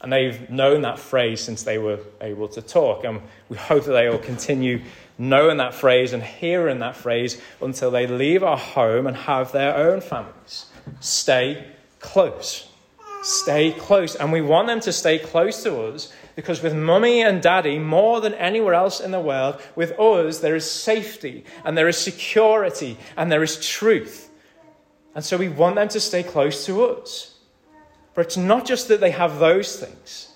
And 0.01 0.11
they've 0.11 0.49
known 0.49 0.81
that 0.81 0.99
phrase 0.99 1.41
since 1.41 1.63
they 1.63 1.77
were 1.77 1.99
able 2.21 2.47
to 2.49 2.61
talk. 2.61 3.03
And 3.03 3.21
we 3.49 3.57
hope 3.57 3.85
that 3.85 3.91
they 3.91 4.09
will 4.09 4.17
continue 4.17 4.81
knowing 5.17 5.57
that 5.57 5.73
phrase 5.73 6.13
and 6.13 6.23
hearing 6.23 6.79
that 6.79 6.95
phrase 6.95 7.39
until 7.61 7.91
they 7.91 8.07
leave 8.07 8.43
our 8.43 8.57
home 8.57 9.05
and 9.05 9.15
have 9.15 9.51
their 9.51 9.75
own 9.75 10.01
families. 10.01 10.65
Stay 10.99 11.63
close. 11.99 12.67
Stay 13.21 13.71
close. 13.71 14.15
And 14.15 14.31
we 14.31 14.41
want 14.41 14.67
them 14.67 14.79
to 14.79 14.91
stay 14.91 15.19
close 15.19 15.61
to 15.63 15.79
us 15.81 16.11
because 16.35 16.63
with 16.63 16.73
mummy 16.73 17.21
and 17.21 17.41
daddy, 17.41 17.77
more 17.77 18.19
than 18.19 18.33
anywhere 18.33 18.73
else 18.73 18.99
in 18.99 19.11
the 19.11 19.19
world, 19.19 19.61
with 19.75 19.91
us, 19.99 20.39
there 20.39 20.55
is 20.55 20.69
safety 20.69 21.43
and 21.63 21.77
there 21.77 21.87
is 21.87 21.97
security 21.97 22.97
and 23.15 23.31
there 23.31 23.43
is 23.43 23.63
truth. 23.63 24.29
And 25.13 25.23
so 25.23 25.37
we 25.37 25.49
want 25.49 25.75
them 25.75 25.89
to 25.89 25.99
stay 25.99 26.23
close 26.23 26.65
to 26.65 26.83
us. 26.85 27.30
But 28.13 28.25
it's 28.25 28.37
not 28.37 28.65
just 28.65 28.87
that 28.89 28.99
they 28.99 29.11
have 29.11 29.39
those 29.39 29.79
things. 29.79 30.31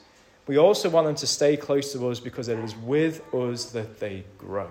We 0.48 0.58
also 0.58 0.90
want 0.90 1.08
them 1.08 1.16
to 1.16 1.28
stay 1.28 1.58
close 1.58 1.92
to 1.94 2.08
us 2.10 2.20
because 2.20 2.48
it 2.48 2.60
is 2.60 2.76
with 2.76 3.34
us 3.34 3.66
that 3.72 4.00
they 4.00 4.26
grow. 4.38 4.70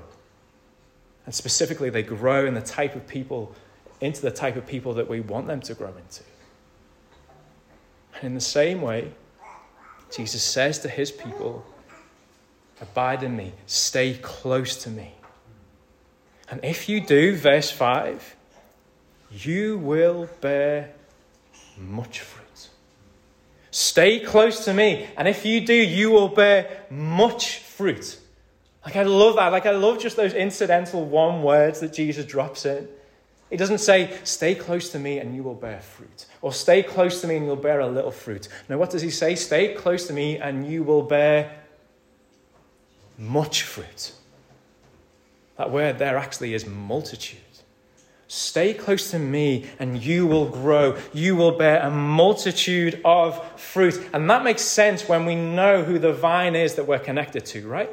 And 1.27 1.35
specifically, 1.35 1.91
they 1.91 2.03
grow 2.03 2.47
in 2.47 2.55
the 2.55 2.61
type 2.61 2.95
of 2.95 3.07
people, 3.07 3.55
into 4.01 4.23
the 4.23 4.31
type 4.31 4.57
of 4.57 4.67
people 4.67 4.95
that 4.95 5.09
we 5.09 5.21
want 5.21 5.47
them 5.47 5.61
to 5.63 5.75
grow 5.75 5.89
into. 5.89 6.23
And 8.17 8.25
in 8.25 8.35
the 8.35 8.41
same 8.41 8.83
way, 8.83 9.13
Jesus 10.15 10.43
says 10.43 10.79
to 10.81 10.89
his 10.89 11.11
people, 11.11 11.65
Abide 12.81 13.23
in 13.23 13.37
me, 13.37 13.53
stay 13.67 14.15
close 14.15 14.77
to 14.83 14.91
me. 14.91 15.15
And 16.51 16.63
if 16.65 16.89
you 16.89 17.01
do, 17.01 17.37
verse 17.37 17.71
5, 17.71 18.37
you 19.31 19.79
will 19.79 20.29
bear 20.41 20.93
much 21.79 22.21
fruit. 22.21 22.69
Stay 23.75 24.21
close 24.21 24.67
to 24.67 24.73
me. 24.73 25.05
And 25.17 25.27
if 25.27 25.45
you 25.45 25.61
do, 25.61 25.75
you 25.75 26.13
will 26.13 26.29
bear 26.29 26.85
much 26.91 27.59
fruit. 27.59 28.21
Like, 28.85 28.95
I 28.95 29.03
love 29.03 29.35
that. 29.35 29.49
Like, 29.49 29.67
I 29.67 29.73
love 29.73 29.99
just 29.99 30.17
those 30.17 30.33
incidental 30.33 31.05
one 31.05 31.43
words 31.43 31.81
that 31.81 31.93
Jesus 31.93 32.25
drops 32.25 32.67
in. 32.67 32.87
He 33.51 33.57
doesn't 33.57 33.79
say, 33.79 34.17
stay 34.23 34.55
close 34.55 34.91
to 34.91 35.01
me 35.01 35.19
and 35.19 35.35
you 35.35 35.43
will 35.43 35.57
bear 35.57 35.81
fruit. 35.81 36.27
Or 36.41 36.53
stay 36.53 36.85
close 36.85 37.21
to 37.23 37.27
me 37.27 37.35
and 37.35 37.47
you'll 37.47 37.57
bear 37.57 37.81
a 37.81 37.89
little 37.89 38.13
fruit. 38.13 38.47
No, 38.69 38.79
what 38.79 38.91
does 38.91 39.03
he 39.03 39.11
say? 39.11 39.35
Stay 39.35 39.75
close 39.75 40.07
to 40.07 40.13
me 40.13 40.39
and 40.39 40.71
you 40.71 40.85
will 40.85 41.03
bear 41.03 41.57
much 43.19 43.65
fruit. 43.65 44.13
That 45.59 45.73
word 45.73 45.99
there 45.99 46.17
actually 46.17 46.55
is 46.55 46.65
multitude. 46.65 47.41
Stay 48.35 48.75
close 48.75 49.13
to 49.13 49.19
me 49.21 49.65
and 49.79 50.03
you 50.03 50.27
will 50.27 50.49
grow. 50.49 50.99
You 51.13 51.37
will 51.37 51.53
bear 51.53 51.79
a 51.79 51.89
multitude 51.89 53.01
of 53.05 53.41
fruit. 53.61 54.09
And 54.13 54.29
that 54.29 54.43
makes 54.43 54.63
sense 54.63 55.09
when 55.09 55.25
we 55.25 55.37
know 55.37 55.85
who 55.85 56.01
the 56.01 56.13
vine 56.13 56.57
is 56.57 56.75
that 56.75 56.89
we're 56.89 56.99
connected 56.99 57.47
to, 57.47 57.69
right? 57.69 57.89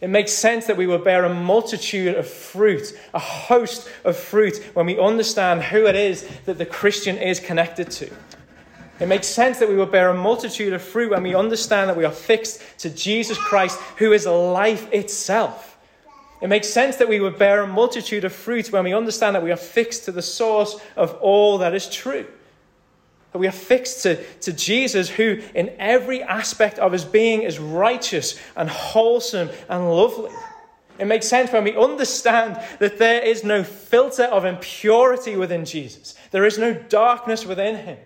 It 0.00 0.08
makes 0.08 0.32
sense 0.32 0.66
that 0.68 0.78
we 0.78 0.86
will 0.86 0.96
bear 0.96 1.26
a 1.26 1.34
multitude 1.34 2.14
of 2.14 2.26
fruit, 2.26 2.98
a 3.12 3.18
host 3.18 3.86
of 4.02 4.16
fruit, 4.16 4.56
when 4.72 4.86
we 4.86 4.98
understand 4.98 5.64
who 5.64 5.84
it 5.84 5.94
is 5.94 6.26
that 6.46 6.56
the 6.56 6.64
Christian 6.64 7.18
is 7.18 7.38
connected 7.38 7.90
to. 7.90 8.10
It 8.98 9.08
makes 9.08 9.26
sense 9.26 9.58
that 9.58 9.68
we 9.68 9.76
will 9.76 9.84
bear 9.84 10.08
a 10.08 10.14
multitude 10.14 10.72
of 10.72 10.80
fruit 10.80 11.10
when 11.10 11.22
we 11.22 11.34
understand 11.34 11.90
that 11.90 11.98
we 11.98 12.06
are 12.06 12.10
fixed 12.10 12.62
to 12.78 12.88
Jesus 12.88 13.36
Christ, 13.36 13.78
who 13.98 14.12
is 14.12 14.24
life 14.24 14.90
itself. 14.90 15.75
It 16.40 16.48
makes 16.48 16.68
sense 16.68 16.96
that 16.96 17.08
we 17.08 17.20
would 17.20 17.38
bear 17.38 17.62
a 17.62 17.66
multitude 17.66 18.24
of 18.24 18.32
fruits 18.32 18.70
when 18.70 18.84
we 18.84 18.92
understand 18.92 19.34
that 19.34 19.42
we 19.42 19.52
are 19.52 19.56
fixed 19.56 20.04
to 20.04 20.12
the 20.12 20.22
source 20.22 20.78
of 20.96 21.14
all 21.14 21.58
that 21.58 21.74
is 21.74 21.88
true. 21.88 22.26
That 23.32 23.38
we 23.38 23.48
are 23.48 23.52
fixed 23.52 24.02
to, 24.02 24.22
to 24.40 24.52
Jesus, 24.52 25.08
who 25.08 25.40
in 25.54 25.74
every 25.78 26.22
aspect 26.22 26.78
of 26.78 26.92
his 26.92 27.04
being 27.04 27.42
is 27.42 27.58
righteous 27.58 28.38
and 28.54 28.68
wholesome 28.68 29.48
and 29.68 29.90
lovely. 29.90 30.30
It 30.98 31.06
makes 31.06 31.26
sense 31.26 31.52
when 31.52 31.64
we 31.64 31.76
understand 31.76 32.62
that 32.78 32.98
there 32.98 33.22
is 33.22 33.44
no 33.44 33.62
filter 33.62 34.24
of 34.24 34.44
impurity 34.44 35.36
within 35.36 35.64
Jesus, 35.64 36.16
there 36.30 36.44
is 36.44 36.58
no 36.58 36.74
darkness 36.74 37.44
within 37.46 37.76
him 37.76 37.98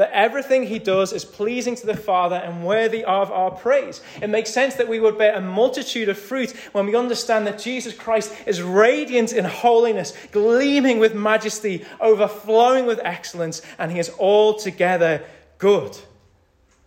that 0.00 0.10
everything 0.12 0.62
he 0.62 0.78
does 0.78 1.12
is 1.12 1.26
pleasing 1.26 1.74
to 1.74 1.84
the 1.84 1.94
Father 1.94 2.36
and 2.36 2.64
worthy 2.64 3.04
of 3.04 3.30
our 3.30 3.50
praise. 3.50 4.00
It 4.22 4.30
makes 4.30 4.48
sense 4.48 4.76
that 4.76 4.88
we 4.88 4.98
would 4.98 5.18
bear 5.18 5.34
a 5.34 5.42
multitude 5.42 6.08
of 6.08 6.18
fruit 6.18 6.52
when 6.72 6.86
we 6.86 6.96
understand 6.96 7.46
that 7.46 7.58
Jesus 7.58 7.92
Christ 7.92 8.34
is 8.46 8.62
radiant 8.62 9.34
in 9.34 9.44
holiness, 9.44 10.14
gleaming 10.32 11.00
with 11.00 11.14
majesty, 11.14 11.84
overflowing 12.00 12.86
with 12.86 12.98
excellence, 13.04 13.60
and 13.78 13.92
he 13.92 13.98
is 13.98 14.10
altogether 14.18 15.22
good. 15.58 15.94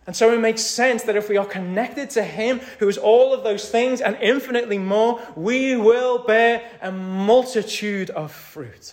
And 0.08 0.16
so 0.16 0.34
it 0.34 0.40
makes 0.40 0.62
sense 0.62 1.04
that 1.04 1.14
if 1.14 1.28
we 1.28 1.36
are 1.36 1.46
connected 1.46 2.10
to 2.10 2.22
Him, 2.24 2.58
who 2.80 2.88
is 2.88 2.98
all 2.98 3.32
of 3.32 3.44
those 3.44 3.70
things 3.70 4.00
and 4.00 4.16
infinitely 4.20 4.78
more, 4.78 5.22
we 5.36 5.76
will 5.76 6.18
bear 6.24 6.68
a 6.82 6.90
multitude 6.90 8.10
of 8.10 8.32
fruit. 8.32 8.92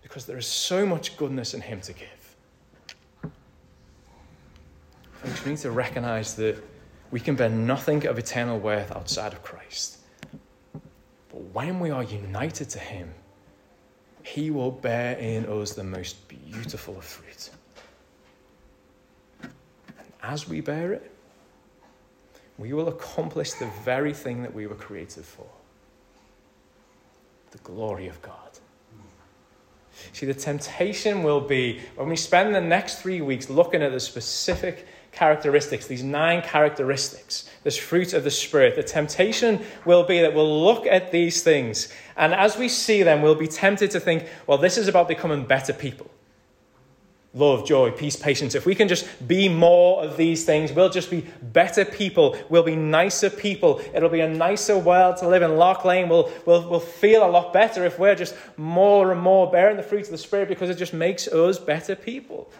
Because 0.00 0.26
there 0.26 0.38
is 0.38 0.46
so 0.46 0.86
much 0.86 1.16
goodness 1.16 1.54
in 1.54 1.60
Him 1.60 1.80
to 1.80 1.92
give. 1.92 2.19
Folks, 5.22 5.44
means 5.44 5.62
to 5.62 5.70
recognize 5.70 6.34
that 6.36 6.56
we 7.10 7.20
can 7.20 7.36
bear 7.36 7.50
nothing 7.50 8.06
of 8.06 8.18
eternal 8.18 8.58
worth 8.58 8.90
outside 8.92 9.34
of 9.34 9.42
Christ. 9.42 9.98
But 11.30 11.42
when 11.52 11.78
we 11.78 11.90
are 11.90 12.02
united 12.02 12.70
to 12.70 12.78
Him, 12.78 13.12
He 14.22 14.50
will 14.50 14.70
bear 14.70 15.18
in 15.18 15.44
us 15.44 15.74
the 15.74 15.84
most 15.84 16.26
beautiful 16.26 16.96
of 16.96 17.04
fruit. 17.04 17.50
And 19.42 19.52
as 20.22 20.48
we 20.48 20.62
bear 20.62 20.94
it, 20.94 21.10
we 22.56 22.72
will 22.72 22.88
accomplish 22.88 23.52
the 23.52 23.70
very 23.84 24.14
thing 24.14 24.42
that 24.42 24.54
we 24.54 24.66
were 24.66 24.74
created 24.74 25.24
for 25.24 25.46
the 27.50 27.58
glory 27.58 28.06
of 28.06 28.22
God. 28.22 28.36
See, 30.12 30.24
the 30.24 30.34
temptation 30.34 31.22
will 31.22 31.40
be 31.40 31.80
when 31.96 32.08
we 32.08 32.16
spend 32.16 32.54
the 32.54 32.60
next 32.60 33.02
three 33.02 33.20
weeks 33.20 33.50
looking 33.50 33.82
at 33.82 33.92
the 33.92 34.00
specific 34.00 34.86
characteristics, 35.12 35.86
these 35.86 36.02
nine 36.02 36.42
characteristics, 36.42 37.48
this 37.62 37.76
fruit 37.76 38.12
of 38.12 38.24
the 38.24 38.30
Spirit, 38.30 38.76
the 38.76 38.82
temptation 38.82 39.60
will 39.84 40.04
be 40.04 40.20
that 40.20 40.34
we'll 40.34 40.64
look 40.64 40.86
at 40.86 41.10
these 41.10 41.42
things, 41.42 41.92
and 42.16 42.34
as 42.34 42.56
we 42.56 42.68
see 42.68 43.02
them, 43.02 43.22
we'll 43.22 43.34
be 43.34 43.48
tempted 43.48 43.90
to 43.92 44.00
think, 44.00 44.28
well, 44.46 44.58
this 44.58 44.78
is 44.78 44.88
about 44.88 45.08
becoming 45.08 45.44
better 45.44 45.72
people. 45.72 46.10
Love, 47.32 47.64
joy, 47.64 47.92
peace, 47.92 48.16
patience. 48.16 48.56
If 48.56 48.66
we 48.66 48.74
can 48.74 48.88
just 48.88 49.06
be 49.28 49.48
more 49.48 50.02
of 50.02 50.16
these 50.16 50.44
things, 50.44 50.72
we'll 50.72 50.90
just 50.90 51.10
be 51.10 51.24
better 51.40 51.84
people. 51.84 52.36
We'll 52.48 52.64
be 52.64 52.74
nicer 52.74 53.30
people. 53.30 53.80
It'll 53.94 54.08
be 54.08 54.20
a 54.20 54.28
nicer 54.28 54.76
world 54.76 55.18
to 55.18 55.28
live 55.28 55.42
in. 55.42 55.56
Lark 55.56 55.84
Lane 55.84 56.08
will 56.08 56.32
we'll, 56.44 56.68
we'll 56.68 56.80
feel 56.80 57.24
a 57.24 57.30
lot 57.30 57.52
better 57.52 57.86
if 57.86 58.00
we're 58.00 58.16
just 58.16 58.34
more 58.56 59.12
and 59.12 59.20
more 59.20 59.48
bearing 59.48 59.76
the 59.76 59.82
fruit 59.84 60.06
of 60.06 60.10
the 60.10 60.18
Spirit 60.18 60.48
because 60.48 60.70
it 60.70 60.74
just 60.74 60.92
makes 60.92 61.28
us 61.28 61.56
better 61.56 61.94
people. 61.94 62.50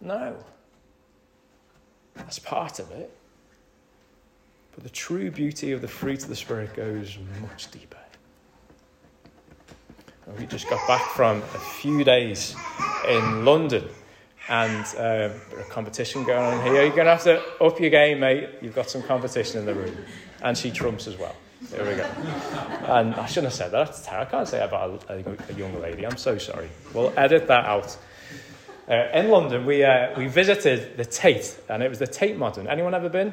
No. 0.00 0.36
That's 2.20 2.38
part 2.38 2.78
of 2.78 2.90
it. 2.92 3.10
But 4.74 4.84
the 4.84 4.90
true 4.90 5.30
beauty 5.30 5.72
of 5.72 5.80
the 5.80 5.88
fruit 5.88 6.22
of 6.22 6.28
the 6.28 6.36
Spirit 6.36 6.74
goes 6.74 7.18
much 7.40 7.70
deeper. 7.70 7.96
We 10.38 10.46
just 10.46 10.68
got 10.70 10.86
back 10.86 11.04
from 11.10 11.38
a 11.38 11.58
few 11.58 12.04
days 12.04 12.54
in 13.08 13.44
London 13.44 13.88
and 14.48 14.86
uh, 14.96 15.30
a 15.58 15.62
competition 15.70 16.24
going 16.24 16.44
on 16.44 16.64
here. 16.64 16.84
You're 16.84 16.94
going 16.94 17.06
to 17.06 17.16
have 17.16 17.24
to 17.24 17.42
up 17.60 17.80
your 17.80 17.90
game, 17.90 18.20
mate. 18.20 18.48
You've 18.62 18.74
got 18.74 18.88
some 18.88 19.02
competition 19.02 19.58
in 19.58 19.66
the 19.66 19.74
room. 19.74 19.96
And 20.42 20.56
she 20.56 20.70
trumps 20.70 21.08
as 21.08 21.18
well. 21.18 21.34
There 21.70 21.84
we 21.84 21.94
go. 21.94 22.04
And 22.86 23.14
I 23.14 23.26
shouldn't 23.26 23.52
have 23.52 23.54
said 23.54 23.72
that. 23.72 24.08
I 24.12 24.24
can't 24.24 24.48
say 24.48 24.58
that 24.58 24.68
about 24.68 25.04
a, 25.10 25.36
a, 25.50 25.54
young 25.54 25.78
lady. 25.80 26.06
I'm 26.06 26.16
so 26.16 26.38
sorry. 26.38 26.70
We'll 26.94 27.12
edit 27.18 27.46
that 27.48 27.66
out. 27.66 27.96
Uh, 28.90 29.08
in 29.14 29.28
London, 29.28 29.64
we, 29.64 29.84
uh, 29.84 30.12
we 30.18 30.26
visited 30.26 30.96
the 30.96 31.04
Tate, 31.04 31.56
and 31.68 31.80
it 31.80 31.88
was 31.88 32.00
the 32.00 32.06
Tate 32.08 32.36
Modern. 32.36 32.66
Anyone 32.66 32.92
ever 32.92 33.08
been? 33.08 33.32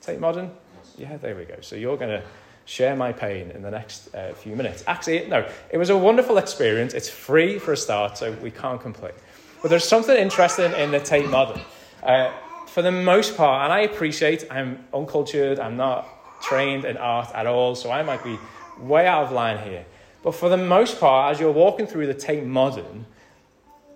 Tate 0.00 0.20
Modern? 0.20 0.52
Yeah, 0.96 1.16
there 1.16 1.34
we 1.34 1.44
go. 1.44 1.56
So 1.62 1.74
you're 1.74 1.96
going 1.96 2.10
to 2.10 2.22
share 2.64 2.94
my 2.94 3.12
pain 3.12 3.50
in 3.50 3.62
the 3.62 3.72
next 3.72 4.14
uh, 4.14 4.32
few 4.34 4.54
minutes. 4.54 4.84
Actually, 4.86 5.26
no, 5.26 5.48
it 5.70 5.78
was 5.78 5.90
a 5.90 5.98
wonderful 5.98 6.38
experience. 6.38 6.94
It's 6.94 7.08
free 7.08 7.58
for 7.58 7.72
a 7.72 7.76
start, 7.76 8.16
so 8.18 8.30
we 8.34 8.52
can't 8.52 8.80
complain. 8.80 9.14
But 9.62 9.70
there's 9.70 9.88
something 9.88 10.16
interesting 10.16 10.72
in 10.74 10.92
the 10.92 11.00
Tate 11.00 11.28
Modern. 11.28 11.60
Uh, 12.00 12.32
for 12.68 12.82
the 12.82 12.92
most 12.92 13.36
part, 13.36 13.64
and 13.64 13.72
I 13.72 13.80
appreciate 13.80 14.46
I'm 14.48 14.84
uncultured, 14.94 15.58
I'm 15.58 15.76
not 15.76 16.06
trained 16.40 16.84
in 16.84 16.98
art 16.98 17.32
at 17.34 17.46
all, 17.46 17.74
so 17.74 17.90
I 17.90 18.04
might 18.04 18.22
be 18.22 18.38
way 18.78 19.08
out 19.08 19.24
of 19.24 19.32
line 19.32 19.58
here. 19.58 19.86
But 20.22 20.36
for 20.36 20.48
the 20.48 20.56
most 20.56 21.00
part, 21.00 21.34
as 21.34 21.40
you're 21.40 21.50
walking 21.50 21.88
through 21.88 22.06
the 22.06 22.14
Tate 22.14 22.44
Modern, 22.44 23.06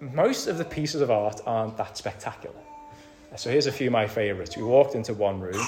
most 0.01 0.47
of 0.47 0.59
the 0.59 0.65
pieces 0.65 1.01
of 1.01 1.11
art 1.11 1.41
aren't 1.47 1.77
that 1.77 1.97
spectacular. 1.97 2.55
So 3.37 3.51
here's 3.51 3.67
a 3.67 3.73
few 3.73 3.89
of 3.89 3.93
my 3.93 4.07
favourites. 4.07 4.57
We 4.57 4.63
walked 4.63 4.95
into 4.95 5.13
one 5.13 5.41
room, 5.41 5.65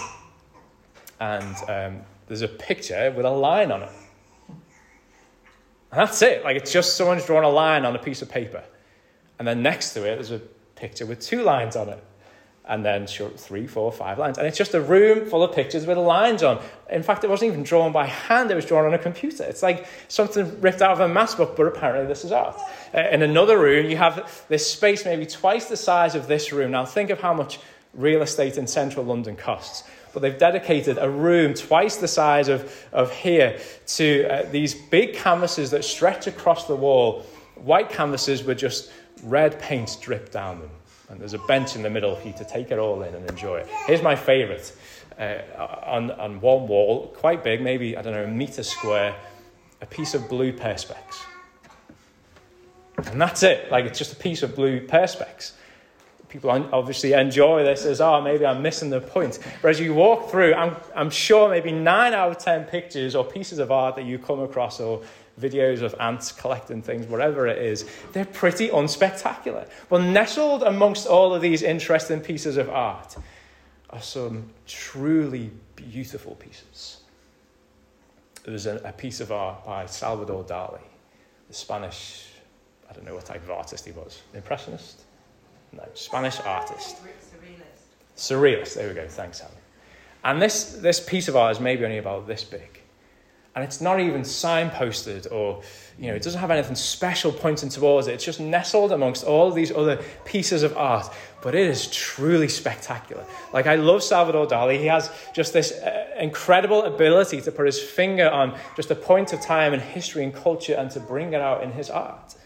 and 1.20 1.56
um, 1.68 2.02
there's 2.26 2.42
a 2.42 2.48
picture 2.48 3.12
with 3.14 3.26
a 3.26 3.30
line 3.30 3.70
on 3.70 3.82
it. 3.82 3.92
And 4.48 6.00
that's 6.00 6.22
it. 6.22 6.44
Like 6.44 6.56
it's 6.56 6.72
just 6.72 6.96
someone's 6.96 7.26
drawn 7.26 7.44
a 7.44 7.48
line 7.48 7.84
on 7.84 7.94
a 7.94 7.98
piece 7.98 8.22
of 8.22 8.30
paper. 8.30 8.62
And 9.38 9.46
then 9.46 9.62
next 9.62 9.92
to 9.94 10.00
it, 10.00 10.16
there's 10.16 10.30
a 10.30 10.40
picture 10.76 11.04
with 11.04 11.20
two 11.20 11.42
lines 11.42 11.76
on 11.76 11.88
it 11.88 12.02
and 12.66 12.84
then 12.84 13.06
three, 13.06 13.66
four, 13.66 13.90
five 13.90 14.18
lines. 14.18 14.38
And 14.38 14.46
it's 14.46 14.58
just 14.58 14.74
a 14.74 14.80
room 14.80 15.28
full 15.28 15.42
of 15.42 15.54
pictures 15.54 15.86
with 15.86 15.98
lines 15.98 16.42
on. 16.42 16.62
In 16.90 17.02
fact, 17.02 17.24
it 17.24 17.30
wasn't 17.30 17.52
even 17.52 17.64
drawn 17.64 17.90
by 17.90 18.06
hand, 18.06 18.50
it 18.50 18.54
was 18.54 18.64
drawn 18.64 18.84
on 18.84 18.94
a 18.94 18.98
computer. 18.98 19.44
It's 19.44 19.62
like 19.62 19.86
something 20.08 20.60
ripped 20.60 20.82
out 20.82 20.92
of 20.92 21.00
a 21.00 21.08
math 21.08 21.36
book, 21.36 21.56
but 21.56 21.66
apparently 21.66 22.06
this 22.06 22.24
is 22.24 22.32
art. 22.32 22.56
Uh, 22.94 23.00
in 23.10 23.22
another 23.22 23.58
room, 23.58 23.90
you 23.90 23.96
have 23.96 24.44
this 24.48 24.70
space 24.70 25.04
maybe 25.04 25.26
twice 25.26 25.66
the 25.66 25.76
size 25.76 26.14
of 26.14 26.28
this 26.28 26.52
room. 26.52 26.70
Now, 26.70 26.84
think 26.84 27.10
of 27.10 27.20
how 27.20 27.34
much 27.34 27.58
real 27.94 28.22
estate 28.22 28.56
in 28.56 28.66
central 28.66 29.04
London 29.04 29.36
costs. 29.36 29.88
But 30.12 30.22
they've 30.22 30.38
dedicated 30.38 30.98
a 30.98 31.08
room 31.08 31.54
twice 31.54 31.96
the 31.96 32.08
size 32.08 32.48
of, 32.48 32.86
of 32.92 33.12
here 33.12 33.58
to 33.86 34.26
uh, 34.28 34.50
these 34.50 34.74
big 34.74 35.14
canvases 35.14 35.70
that 35.70 35.84
stretch 35.84 36.26
across 36.26 36.66
the 36.66 36.76
wall. 36.76 37.24
White 37.56 37.90
canvases 37.90 38.42
with 38.44 38.58
just 38.58 38.92
red 39.22 39.58
paint 39.60 39.96
dripped 40.00 40.32
down 40.32 40.60
them. 40.60 40.70
And 41.10 41.20
there's 41.20 41.34
a 41.34 41.38
bench 41.38 41.74
in 41.74 41.82
the 41.82 41.90
middle 41.90 42.14
for 42.14 42.28
you 42.28 42.34
to 42.34 42.44
take 42.44 42.70
it 42.70 42.78
all 42.78 43.02
in 43.02 43.14
and 43.14 43.28
enjoy 43.28 43.58
it. 43.58 43.68
Here's 43.86 44.02
my 44.02 44.14
favourite. 44.14 44.72
Uh, 45.18 45.42
on, 45.84 46.12
on 46.12 46.40
one 46.40 46.68
wall, 46.68 47.08
quite 47.08 47.42
big, 47.44 47.60
maybe, 47.60 47.96
I 47.96 48.02
don't 48.02 48.14
know, 48.14 48.24
a 48.24 48.28
metre 48.28 48.62
square, 48.62 49.14
a 49.82 49.86
piece 49.86 50.14
of 50.14 50.28
blue 50.28 50.52
perspex. 50.52 51.24
And 53.10 53.20
that's 53.20 53.42
it. 53.42 53.70
Like, 53.70 53.86
it's 53.86 53.98
just 53.98 54.12
a 54.12 54.16
piece 54.16 54.42
of 54.42 54.54
blue 54.54 54.86
perspex. 54.86 55.52
People 56.28 56.50
obviously 56.50 57.12
enjoy 57.12 57.64
this 57.64 57.84
as, 57.84 58.00
oh, 58.00 58.20
maybe 58.20 58.46
I'm 58.46 58.62
missing 58.62 58.88
the 58.88 59.00
point. 59.00 59.40
But 59.62 59.70
as 59.70 59.80
you 59.80 59.92
walk 59.92 60.30
through, 60.30 60.54
I'm, 60.54 60.76
I'm 60.94 61.10
sure 61.10 61.50
maybe 61.50 61.72
nine 61.72 62.14
out 62.14 62.30
of 62.30 62.38
ten 62.38 62.64
pictures 62.66 63.16
or 63.16 63.24
pieces 63.24 63.58
of 63.58 63.72
art 63.72 63.96
that 63.96 64.04
you 64.04 64.16
come 64.16 64.38
across 64.38 64.78
or 64.78 65.02
videos 65.40 65.82
of 65.82 65.94
ants 66.00 66.32
collecting 66.32 66.82
things, 66.82 67.06
whatever 67.06 67.46
it 67.46 67.58
is, 67.58 67.88
they're 68.12 68.24
pretty 68.24 68.68
unspectacular. 68.68 69.68
Well, 69.88 70.02
nestled 70.02 70.62
amongst 70.62 71.06
all 71.06 71.34
of 71.34 71.42
these 71.42 71.62
interesting 71.62 72.20
pieces 72.20 72.56
of 72.56 72.68
art 72.68 73.16
are 73.90 74.02
some 74.02 74.50
truly 74.66 75.50
beautiful 75.76 76.34
pieces. 76.36 76.98
There's 78.44 78.66
a, 78.66 78.76
a 78.84 78.92
piece 78.92 79.20
of 79.20 79.32
art 79.32 79.64
by 79.64 79.86
Salvador 79.86 80.44
Dali, 80.44 80.80
the 81.48 81.54
Spanish, 81.54 82.28
I 82.88 82.92
don't 82.92 83.04
know 83.04 83.14
what 83.14 83.24
type 83.24 83.42
of 83.42 83.50
artist 83.50 83.84
he 83.84 83.92
was, 83.92 84.22
impressionist? 84.34 85.02
No, 85.72 85.84
Spanish 85.94 86.40
artist. 86.40 86.96
Surrealist. 86.96 88.16
Surrealist, 88.16 88.74
there 88.74 88.88
we 88.88 88.94
go, 88.94 89.06
thanks, 89.06 89.38
Sally. 89.38 89.52
And 90.24 90.40
this, 90.40 90.74
this 90.74 91.00
piece 91.00 91.28
of 91.28 91.36
art 91.36 91.52
is 91.52 91.60
maybe 91.60 91.84
only 91.84 91.98
about 91.98 92.26
this 92.26 92.44
big. 92.44 92.79
And 93.54 93.64
it's 93.64 93.80
not 93.80 93.98
even 93.98 94.22
signposted 94.22 95.30
or, 95.32 95.62
you 95.98 96.06
know, 96.06 96.14
it 96.14 96.22
doesn't 96.22 96.40
have 96.40 96.52
anything 96.52 96.76
special 96.76 97.32
pointing 97.32 97.68
towards 97.68 98.06
it. 98.06 98.14
It's 98.14 98.24
just 98.24 98.38
nestled 98.38 98.92
amongst 98.92 99.24
all 99.24 99.50
these 99.50 99.72
other 99.72 100.00
pieces 100.24 100.62
of 100.62 100.76
art. 100.76 101.12
But 101.42 101.56
it 101.56 101.66
is 101.66 101.88
truly 101.90 102.46
spectacular. 102.48 103.24
Like, 103.52 103.66
I 103.66 103.74
love 103.74 104.04
Salvador 104.04 104.46
Dali. 104.46 104.78
He 104.78 104.86
has 104.86 105.10
just 105.34 105.52
this 105.52 105.72
uh, 105.72 106.06
incredible 106.18 106.84
ability 106.84 107.40
to 107.40 107.50
put 107.50 107.66
his 107.66 107.82
finger 107.82 108.30
on 108.30 108.56
just 108.76 108.90
a 108.92 108.94
point 108.94 109.32
of 109.32 109.40
time 109.40 109.74
in 109.74 109.80
history 109.80 110.22
and 110.22 110.32
culture 110.32 110.74
and 110.74 110.88
to 110.92 111.00
bring 111.00 111.32
it 111.32 111.40
out 111.40 111.64
in 111.64 111.72
his 111.72 111.90
art. 111.90 112.36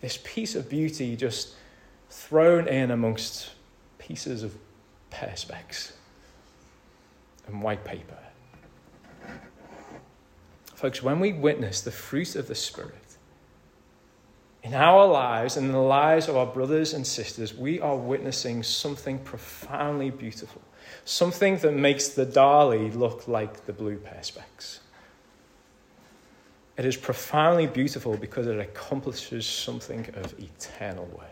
This 0.00 0.18
piece 0.22 0.54
of 0.54 0.68
beauty 0.68 1.16
just 1.16 1.54
thrown 2.10 2.68
in 2.68 2.90
amongst 2.90 3.50
pieces 3.98 4.42
of 4.42 4.54
perspex 5.10 5.92
and 7.46 7.62
white 7.62 7.84
paper. 7.84 8.18
Folks, 10.80 11.02
when 11.02 11.20
we 11.20 11.34
witness 11.34 11.82
the 11.82 11.90
fruit 11.90 12.34
of 12.36 12.48
the 12.48 12.54
Spirit 12.54 12.94
in 14.62 14.72
our 14.72 15.06
lives 15.06 15.58
and 15.58 15.66
in 15.66 15.72
the 15.72 15.78
lives 15.78 16.26
of 16.26 16.38
our 16.38 16.46
brothers 16.46 16.94
and 16.94 17.06
sisters, 17.06 17.54
we 17.54 17.78
are 17.80 17.96
witnessing 17.96 18.62
something 18.62 19.18
profoundly 19.18 20.08
beautiful, 20.08 20.62
something 21.04 21.58
that 21.58 21.74
makes 21.74 22.08
the 22.08 22.24
Dali 22.24 22.94
look 22.94 23.28
like 23.28 23.66
the 23.66 23.74
blue 23.74 23.98
perspex. 23.98 24.78
It 26.78 26.86
is 26.86 26.96
profoundly 26.96 27.66
beautiful 27.66 28.16
because 28.16 28.46
it 28.46 28.58
accomplishes 28.58 29.44
something 29.44 30.08
of 30.14 30.34
eternal 30.38 31.04
worth. 31.14 31.28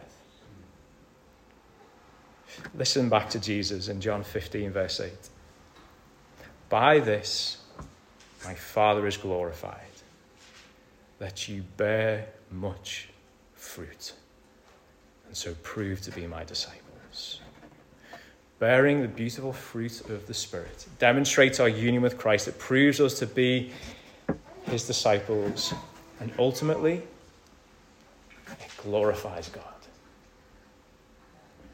Listen 2.75 3.09
back 3.09 3.31
to 3.31 3.41
Jesus 3.41 3.89
in 3.89 4.03
John 4.03 4.25
15, 4.25 4.73
verse 4.73 5.01
8. 5.01 5.13
By 6.69 6.99
this, 6.99 7.58
my 8.45 8.55
Father 8.55 9.07
is 9.07 9.17
glorified, 9.17 9.81
that 11.19 11.49
you 11.49 11.63
bear 11.77 12.27
much 12.51 13.09
fruit, 13.55 14.13
and 15.27 15.37
so 15.37 15.55
prove 15.63 16.01
to 16.03 16.11
be 16.11 16.27
my 16.27 16.45
disciples. 16.45 17.41
Bearing 18.59 19.03
the 19.03 19.09
beautiful 19.09 19.53
fruit 19.53 20.01
of 20.09 20.27
the 20.27 20.35
Spirit 20.35 20.87
demonstrates 20.99 21.61
our 21.61 21.69
union 21.69 22.03
with 22.03 22.19
Christ. 22.19 22.49
It 22.49 22.59
proves 22.59 23.01
us 23.01 23.19
to 23.21 23.27
be 23.27 23.71
his 24.65 24.87
disciples, 24.87 25.75
and 26.21 26.33
ultimately, 26.39 27.03
it 28.49 28.77
glorifies 28.79 29.49
God. 29.49 29.65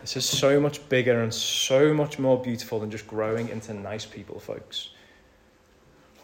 This 0.01 0.19
is 0.19 0.27
so 0.27 0.61
much 0.61 0.87
bigger 0.91 1.23
and 1.23 1.33
so 1.33 1.95
much 1.95 2.19
more 2.19 2.39
beautiful 2.39 2.79
than 2.79 2.91
just 2.91 3.07
growing 3.07 3.49
into 3.49 3.73
nice 3.73 4.05
people, 4.05 4.39
folks. 4.39 4.91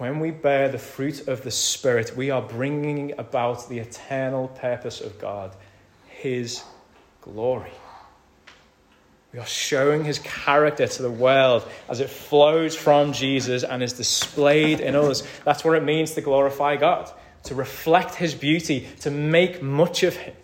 When 0.00 0.18
we 0.18 0.30
bear 0.30 0.70
the 0.70 0.78
fruit 0.78 1.28
of 1.28 1.42
the 1.42 1.50
Spirit, 1.50 2.16
we 2.16 2.30
are 2.30 2.40
bringing 2.40 3.12
about 3.18 3.68
the 3.68 3.80
eternal 3.80 4.48
purpose 4.48 5.02
of 5.02 5.18
God, 5.18 5.54
His 6.08 6.62
glory. 7.20 7.72
We 9.34 9.40
are 9.40 9.46
showing 9.46 10.06
his 10.06 10.18
character 10.20 10.86
to 10.86 11.02
the 11.02 11.10
world 11.10 11.68
as 11.86 12.00
it 12.00 12.08
flows 12.08 12.74
from 12.74 13.12
Jesus 13.12 13.62
and 13.62 13.82
is 13.82 13.92
displayed 13.92 14.80
in 14.80 14.96
us. 14.96 15.22
That's 15.44 15.64
what 15.64 15.76
it 15.76 15.84
means 15.84 16.12
to 16.12 16.22
glorify 16.22 16.76
God, 16.76 17.12
to 17.42 17.54
reflect 17.54 18.14
his 18.14 18.34
beauty, 18.34 18.88
to 19.00 19.10
make 19.10 19.60
much 19.60 20.02
of 20.02 20.16
him. 20.16 20.34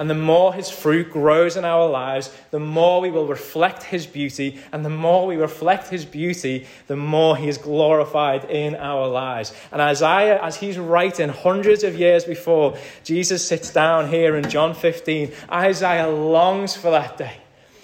And 0.00 0.08
the 0.08 0.14
more 0.14 0.54
his 0.54 0.70
fruit 0.70 1.10
grows 1.10 1.58
in 1.58 1.66
our 1.66 1.86
lives, 1.86 2.34
the 2.52 2.58
more 2.58 3.02
we 3.02 3.10
will 3.10 3.26
reflect 3.26 3.82
his 3.82 4.06
beauty. 4.06 4.58
And 4.72 4.82
the 4.82 4.88
more 4.88 5.26
we 5.26 5.36
reflect 5.36 5.88
his 5.88 6.06
beauty, 6.06 6.66
the 6.86 6.96
more 6.96 7.36
he 7.36 7.48
is 7.48 7.58
glorified 7.58 8.46
in 8.46 8.76
our 8.76 9.06
lives. 9.06 9.52
And 9.70 9.82
Isaiah, 9.82 10.42
as 10.42 10.56
he's 10.56 10.78
writing 10.78 11.28
hundreds 11.28 11.84
of 11.84 11.98
years 11.98 12.24
before 12.24 12.78
Jesus 13.04 13.46
sits 13.46 13.70
down 13.74 14.08
here 14.08 14.36
in 14.36 14.48
John 14.48 14.72
15, 14.72 15.32
Isaiah 15.52 16.08
longs 16.08 16.74
for 16.74 16.90
that 16.92 17.18
day 17.18 17.36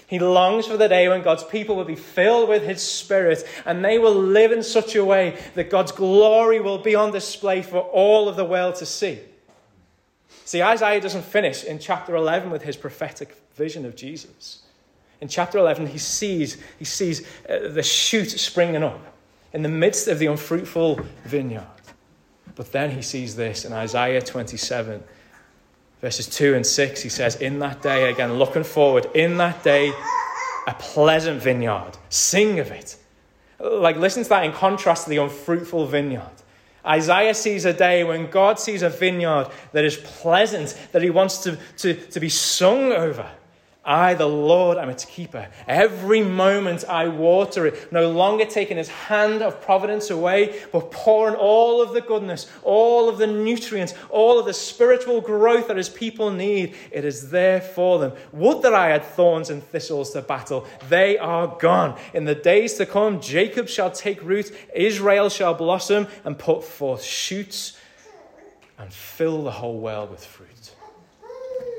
he 0.07 0.19
longs 0.19 0.65
for 0.65 0.77
the 0.77 0.87
day 0.87 1.09
when 1.09 1.21
God's 1.21 1.43
people 1.43 1.75
will 1.75 1.83
be 1.83 1.97
filled 1.97 2.47
with 2.47 2.63
His 2.63 2.81
Spirit 2.81 3.45
and 3.65 3.83
they 3.83 3.99
will 3.99 4.15
live 4.15 4.53
in 4.53 4.63
such 4.63 4.95
a 4.95 5.03
way 5.03 5.37
that 5.55 5.69
God's 5.69 5.91
glory 5.91 6.61
will 6.61 6.77
be 6.77 6.95
on 6.95 7.11
display 7.11 7.61
for 7.61 7.79
all 7.79 8.29
of 8.29 8.37
the 8.37 8.45
world 8.45 8.75
to 8.75 8.85
see. 8.85 9.19
See, 10.47 10.63
Isaiah 10.63 11.01
doesn't 11.01 11.25
finish 11.25 11.65
in 11.65 11.77
chapter 11.77 12.15
11 12.15 12.51
with 12.51 12.61
his 12.61 12.77
prophetic 12.77 13.35
vision 13.55 13.85
of 13.85 13.97
Jesus. 13.97 14.61
In 15.19 15.27
chapter 15.27 15.57
11, 15.57 15.87
he 15.87 15.97
sees, 15.97 16.55
he 16.79 16.85
sees 16.85 17.27
uh, 17.49 17.67
the 17.67 17.83
shoot 17.83 18.29
springing 18.29 18.81
up 18.81 19.13
in 19.51 19.61
the 19.61 19.67
midst 19.67 20.07
of 20.07 20.19
the 20.19 20.27
unfruitful 20.27 21.01
vineyard. 21.25 21.67
But 22.55 22.71
then 22.71 22.91
he 22.91 23.01
sees 23.01 23.35
this 23.35 23.65
in 23.65 23.73
Isaiah 23.73 24.21
27 24.21 25.03
Verses 26.01 26.27
2 26.27 26.53
and 26.53 26.65
6, 26.65 27.01
he 27.01 27.09
says, 27.09 27.35
In 27.37 27.59
that 27.59 27.81
day, 27.81 28.09
again, 28.09 28.35
looking 28.35 28.63
forward, 28.63 29.07
in 29.15 29.35
that 29.37 29.63
day, 29.63 29.91
a 30.67 30.73
pleasant 30.75 31.41
vineyard. 31.41 31.97
Sing 32.07 32.59
of 32.59 32.71
it. 32.71 32.95
Like, 33.59 33.97
listen 33.97 34.23
to 34.23 34.29
that 34.29 34.45
in 34.45 34.53
contrast 34.53 35.05
to 35.05 35.09
the 35.09 35.17
unfruitful 35.17 35.87
vineyard. 35.87 36.36
Isaiah 36.87 37.33
sees 37.33 37.65
a 37.65 37.73
day 37.73 38.03
when 38.03 38.29
God 38.29 38.59
sees 38.59 38.81
a 38.81 38.89
vineyard 38.89 39.49
that 39.73 39.83
is 39.83 39.97
pleasant, 39.97 40.77
that 40.93 41.01
he 41.01 41.09
wants 41.09 41.39
to, 41.39 41.57
to, 41.77 41.93
to 41.93 42.19
be 42.19 42.29
sung 42.29 42.91
over. 42.93 43.29
I, 43.87 44.13
the 44.13 44.27
Lord, 44.27 44.77
am 44.77 44.89
its 44.89 45.05
keeper. 45.05 45.47
Every 45.67 46.21
moment 46.21 46.83
I 46.87 47.07
water 47.07 47.65
it, 47.65 47.91
no 47.91 48.11
longer 48.11 48.45
taking 48.45 48.77
his 48.77 48.89
hand 48.89 49.41
of 49.41 49.61
providence 49.61 50.09
away, 50.09 50.61
but 50.71 50.91
pouring 50.91 51.35
all 51.35 51.81
of 51.81 51.93
the 51.93 52.01
goodness, 52.01 52.51
all 52.63 53.09
of 53.09 53.17
the 53.17 53.27
nutrients, 53.27 53.93
all 54.09 54.37
of 54.37 54.45
the 54.45 54.53
spiritual 54.53 55.21
growth 55.21 55.69
that 55.69 55.77
his 55.77 55.89
people 55.89 56.29
need. 56.29 56.75
It 56.91 57.05
is 57.05 57.31
there 57.31 57.61
for 57.61 57.97
them. 57.97 58.11
Would 58.33 58.61
that 58.63 58.73
I 58.73 58.89
had 58.89 59.05
thorns 59.05 59.49
and 59.49 59.63
thistles 59.63 60.11
to 60.11 60.21
battle. 60.21 60.65
They 60.89 61.17
are 61.17 61.47
gone. 61.59 61.97
In 62.13 62.25
the 62.25 62.35
days 62.35 62.73
to 62.75 62.85
come, 62.85 63.21
Jacob 63.21 63.67
shall 63.67 63.91
take 63.91 64.21
root, 64.21 64.55
Israel 64.75 65.29
shall 65.29 65.53
blossom 65.53 66.07
and 66.25 66.37
put 66.37 66.63
forth 66.63 67.03
shoots 67.03 67.77
and 68.77 68.93
fill 68.93 69.43
the 69.43 69.51
whole 69.51 69.79
world 69.79 70.11
with 70.11 70.23
fruit. 70.23 70.75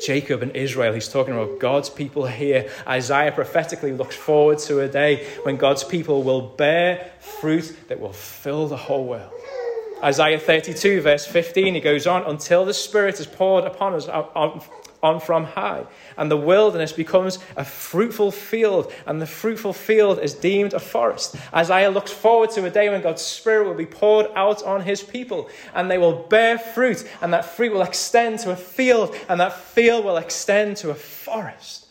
Jacob 0.05 0.43
and 0.43 0.55
Israel. 0.57 0.93
He's 0.93 1.09
talking 1.09 1.35
about 1.35 1.59
God's 1.59 1.91
people 1.91 2.27
here. 2.27 2.71
Isaiah 2.87 3.33
prophetically 3.33 3.93
looks 3.93 4.17
forward 4.17 4.59
to 4.61 4.81
a 4.81 4.89
day 4.89 5.27
when 5.43 5.57
God's 5.57 5.85
people 5.85 6.23
will 6.23 6.43
bear 6.43 7.11
fruit 7.21 7.77
that 7.89 8.01
will 8.01 8.13
fill 8.13 8.69
the 8.69 8.77
whole 8.77 9.07
world. 9.07 9.33
Isaiah 10.03 10.39
32, 10.39 11.01
verse 11.01 11.27
15, 11.27 11.75
he 11.75 11.81
goes 11.81 12.07
on, 12.07 12.23
until 12.25 12.65
the 12.65 12.75
Spirit 12.75 13.19
is 13.19 13.27
poured 13.27 13.65
upon 13.65 13.95
us, 13.95 14.07
uh, 14.07 14.27
um, 14.37 14.61
on 15.03 15.21
from 15.21 15.45
high. 15.45 15.87
And 16.17 16.31
the 16.31 16.37
wilderness 16.37 16.93
becomes 16.93 17.39
a 17.57 17.65
fruitful 17.65 18.31
field, 18.31 18.93
and 19.07 19.21
the 19.21 19.27
fruitful 19.27 19.73
field 19.73 20.19
is 20.21 20.35
deemed 20.35 20.75
a 20.75 20.81
forest. 20.81 21.37
Isaiah 21.55 21.91
looks 21.91 22.13
forward 22.13 22.51
to 22.51 22.65
a 22.65 22.71
day 22.71 22.89
when 22.89 23.03
God's 23.03 23.23
Spirit 23.23 23.67
will 23.67 23.75
be 23.75 23.87
poured 23.87 24.27
out 24.35 24.63
on 24.63 24.83
his 24.83 25.03
people, 25.03 25.49
and 25.75 25.91
they 25.91 25.99
will 25.99 26.15
bear 26.15 26.59
fruit, 26.59 27.09
and 27.21 27.33
that 27.33 27.45
fruit 27.45 27.73
will 27.73 27.83
extend 27.83 28.39
to 28.41 28.53
a 28.53 28.57
field, 28.57 29.17
and 29.29 29.41
that 29.41 29.53
field 29.53 30.05
will 30.05 30.17
extend 30.17 30.77
to 30.79 30.91
a 30.91 30.95
forest. 30.95 31.88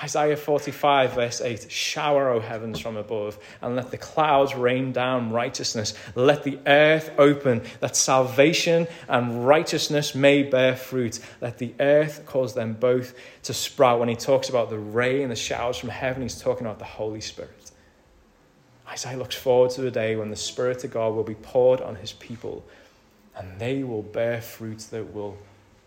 Isaiah 0.00 0.36
45, 0.36 1.14
verse 1.14 1.40
8 1.40 1.72
Shower, 1.72 2.30
O 2.30 2.38
heavens, 2.38 2.78
from 2.78 2.96
above, 2.96 3.36
and 3.60 3.74
let 3.74 3.90
the 3.90 3.98
clouds 3.98 4.54
rain 4.54 4.92
down 4.92 5.32
righteousness. 5.32 5.92
Let 6.14 6.44
the 6.44 6.58
earth 6.66 7.10
open, 7.18 7.62
that 7.80 7.96
salvation 7.96 8.86
and 9.08 9.44
righteousness 9.46 10.14
may 10.14 10.44
bear 10.44 10.76
fruit. 10.76 11.18
Let 11.40 11.58
the 11.58 11.74
earth 11.80 12.24
cause 12.26 12.54
them 12.54 12.74
both 12.74 13.14
to 13.44 13.54
sprout. 13.54 13.98
When 13.98 14.08
he 14.08 14.14
talks 14.14 14.48
about 14.48 14.70
the 14.70 14.78
rain 14.78 15.22
and 15.22 15.32
the 15.32 15.36
showers 15.36 15.76
from 15.76 15.88
heaven, 15.88 16.22
he's 16.22 16.40
talking 16.40 16.66
about 16.66 16.78
the 16.78 16.84
Holy 16.84 17.20
Spirit. 17.20 17.72
Isaiah 18.88 19.18
looks 19.18 19.34
forward 19.34 19.72
to 19.72 19.80
the 19.80 19.90
day 19.90 20.14
when 20.14 20.30
the 20.30 20.36
Spirit 20.36 20.84
of 20.84 20.92
God 20.92 21.14
will 21.14 21.24
be 21.24 21.34
poured 21.34 21.80
on 21.80 21.96
his 21.96 22.12
people, 22.12 22.64
and 23.36 23.58
they 23.58 23.82
will 23.82 24.02
bear 24.02 24.40
fruit 24.40 24.78
that 24.90 25.12
will 25.12 25.36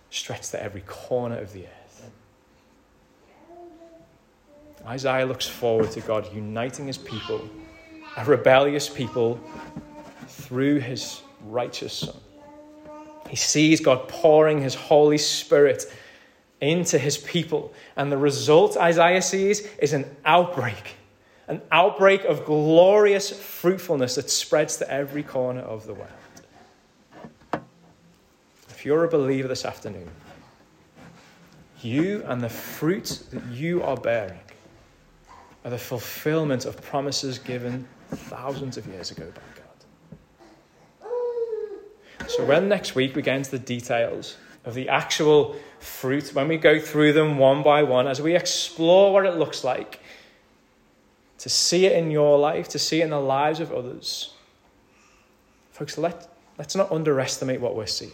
stretch 0.10 0.50
to 0.50 0.62
every 0.62 0.82
corner 0.82 1.38
of 1.38 1.54
the 1.54 1.63
earth. 1.63 1.81
Isaiah 4.86 5.26
looks 5.26 5.48
forward 5.48 5.91
to 5.91 6.02
God 6.02 6.34
uniting 6.34 6.88
his 6.88 6.98
people, 6.98 7.48
a 8.17 8.26
rebellious 8.26 8.89
people, 8.89 9.39
through 10.28 10.80
his 10.80 11.22
righteous 11.46 11.94
Son. 11.94 12.15
He 13.30 13.36
sees 13.36 13.80
God 13.80 14.08
pouring 14.08 14.62
his 14.62 14.76
Holy 14.76 15.17
Spirit 15.17 15.86
into 16.60 16.98
his 16.98 17.17
people. 17.17 17.74
And 17.96 18.12
the 18.12 18.17
result, 18.17 18.76
Isaiah 18.78 19.22
sees, 19.22 19.67
is 19.78 19.94
an 19.94 20.06
outbreak 20.26 20.96
an 21.52 21.62
outbreak 21.70 22.24
of 22.24 22.46
glorious 22.46 23.30
fruitfulness 23.30 24.15
that 24.15 24.30
spreads 24.30 24.78
to 24.78 24.89
every 24.89 25.22
corner 25.22 25.60
of 25.60 25.86
the 25.86 25.94
world. 25.94 26.10
If 28.70 28.86
you're 28.86 29.04
a 29.04 29.10
believer 29.10 29.50
this 29.50 29.65
afternoon, 29.65 30.10
you 31.82 32.24
and 32.26 32.41
the 32.41 32.48
fruit 32.48 33.22
that 33.32 33.44
you 33.52 33.84
are 33.84 33.98
bearing 33.98 34.39
are 35.63 35.71
the 35.71 35.78
fulfillment 35.78 36.65
of 36.65 36.82
promises 36.82 37.38
given 37.39 37.88
thousands 38.10 38.78
of 38.78 38.88
years 38.88 39.12
ago 39.12 39.32
by 39.34 39.41
God. 39.56 41.10
So, 42.30 42.45
when 42.45 42.67
next 42.69 42.95
week 42.95 43.15
we 43.15 43.21
get 43.21 43.38
into 43.38 43.52
the 43.52 43.60
details 43.60 44.38
of 44.65 44.74
the 44.74 44.89
actual 44.89 45.56
fruit, 45.80 46.34
when 46.34 46.47
we 46.47 46.58
go 46.58 46.80
through 46.80 47.13
them 47.13 47.38
one 47.38 47.63
by 47.63 47.84
one, 47.84 48.08
as 48.08 48.21
we 48.21 48.36
explore 48.36 49.13
what 49.13 49.26
it 49.26 49.36
looks 49.36 49.63
like 49.63 50.00
to 51.39 51.50
see 51.50 51.86
it 51.86 51.93
in 51.93 52.12
your 52.12 52.38
life, 52.38 52.67
to 52.69 52.80
see 52.80 53.02
it 53.02 53.06
in 53.06 53.10
the 53.10 53.19
lives 53.19 53.60
of 53.60 53.71
others, 53.71 54.34
folks, 55.71 55.97
let, 55.97 56.30
let's 56.58 56.76
not 56.76 56.91
underestimate 56.91 57.60
what 57.60 57.76
we're 57.76 57.88
seeing 57.88 58.12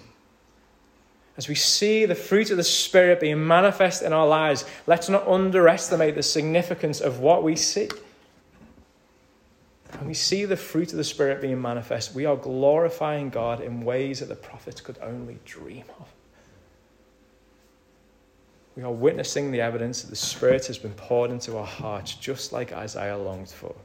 as 1.38 1.47
we 1.47 1.56
see 1.56 2.06
the 2.06 2.15
fruit 2.15 2.50
of 2.50 2.58
the 2.58 2.63
Spirit 2.63 3.19
being 3.19 3.45
manifest 3.45 4.02
in 4.02 4.12
our 4.12 4.28
lives, 4.28 4.65
let's 4.88 5.08
not 5.08 5.28
underestimate 5.28 6.15
the 6.15 6.23
significance 6.23 7.00
of 7.00 7.19
what 7.19 7.43
we 7.43 7.56
see. 7.56 7.89
When 10.00 10.08
we 10.08 10.15
see 10.15 10.45
the 10.45 10.58
fruit 10.58 10.91
of 10.91 10.97
the 10.97 11.04
Spirit 11.04 11.41
being 11.41 11.62
manifest, 11.62 12.15
we 12.15 12.26
are 12.26 12.36
glorifying 12.36 13.30
God 13.30 13.62
in 13.62 13.86
ways 13.86 14.19
that 14.19 14.30
the 14.30 14.36
prophets 14.36 14.82
could 14.82 14.97
only 15.02 15.38
dream 15.45 15.86
of. 16.00 16.08
We 18.76 18.84
are 18.84 18.91
witnessing 18.91 19.52
the 19.52 19.62
evidence 19.62 20.02
that 20.02 20.10
the 20.10 20.15
Spirit 20.15 20.65
has 20.67 20.78
been 20.78 20.93
poured 20.93 21.32
into 21.32 21.58
our 21.58 21.65
hearts, 21.65 22.13
just 22.15 22.52
like 22.52 22.73
Isaiah 22.73 23.17
longed 23.17 23.50
for. 23.50 23.76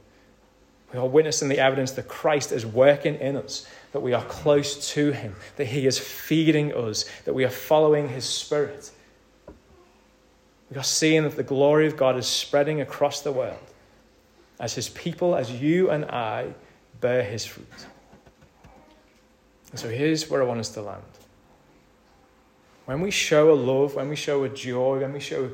We 0.93 0.99
are 0.99 1.07
witnessing 1.07 1.49
the 1.49 1.57
evidence 1.57 1.91
that 1.93 2.07
Christ 2.07 2.51
is 2.51 2.65
working 2.65 3.15
in 3.15 3.35
us, 3.35 3.65
that 3.93 4.01
we 4.01 4.13
are 4.13 4.23
close 4.25 4.91
to 4.93 5.11
Him, 5.11 5.35
that 5.55 5.65
He 5.65 5.87
is 5.87 5.97
feeding 5.97 6.71
us, 6.73 7.05
that 7.25 7.33
we 7.33 7.43
are 7.43 7.49
following 7.49 8.09
His 8.09 8.25
Spirit. 8.25 8.91
We 10.69 10.77
are 10.77 10.83
seeing 10.83 11.23
that 11.23 11.35
the 11.35 11.43
glory 11.43 11.87
of 11.87 11.97
God 11.97 12.15
is 12.15 12.27
spreading 12.27 12.79
across 12.79 13.21
the 13.21 13.31
world 13.31 13.57
as 14.59 14.75
His 14.75 14.89
people, 14.89 15.35
as 15.35 15.51
you 15.51 15.89
and 15.89 16.05
I, 16.05 16.53
bear 17.01 17.23
His 17.23 17.43
fruit. 17.43 17.67
And 19.71 19.79
so 19.79 19.89
here's 19.89 20.29
where 20.29 20.43
I 20.43 20.45
want 20.45 20.59
us 20.59 20.69
to 20.69 20.81
land. 20.83 21.01
When 22.85 23.01
we 23.01 23.09
show 23.09 23.51
a 23.51 23.55
love, 23.55 23.95
when 23.95 24.09
we 24.09 24.15
show 24.15 24.43
a 24.43 24.49
joy, 24.49 24.99
when 24.99 25.13
we 25.13 25.19
show 25.19 25.49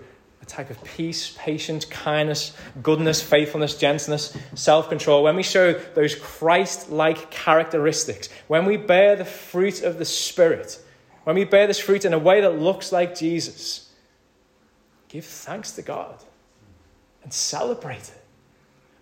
type 0.50 0.70
of 0.70 0.84
peace, 0.84 1.36
patience, 1.38 1.86
kindness, 1.86 2.54
goodness, 2.82 3.22
faithfulness, 3.22 3.78
gentleness, 3.78 4.36
self 4.56 4.90
control, 4.90 5.24
when 5.24 5.36
we 5.36 5.44
show 5.44 5.74
those 5.74 6.16
Christ 6.16 6.90
like 6.90 7.32
characteristics, 7.32 8.30
when 8.48 8.66
we 8.66 8.76
bear 8.76 9.16
the 9.16 9.26
fruit 9.26 9.84
of 9.84 10.00
the 10.00 10.06
Spirit, 10.06 10.82
when 11.24 11.36
we 11.36 11.46
bear 11.46 11.68
this 11.68 11.80
fruit 11.80 12.04
in 12.04 12.14
a 12.14 12.20
way 12.20 12.42
that 12.42 12.60
looks 12.60 12.92
like 12.92 13.16
Jesus, 13.16 13.92
give 15.08 15.24
thanks 15.26 15.72
to 15.74 15.82
God 15.82 16.24
and 17.24 17.32
celebrate 17.32 18.10
it. 18.10 18.26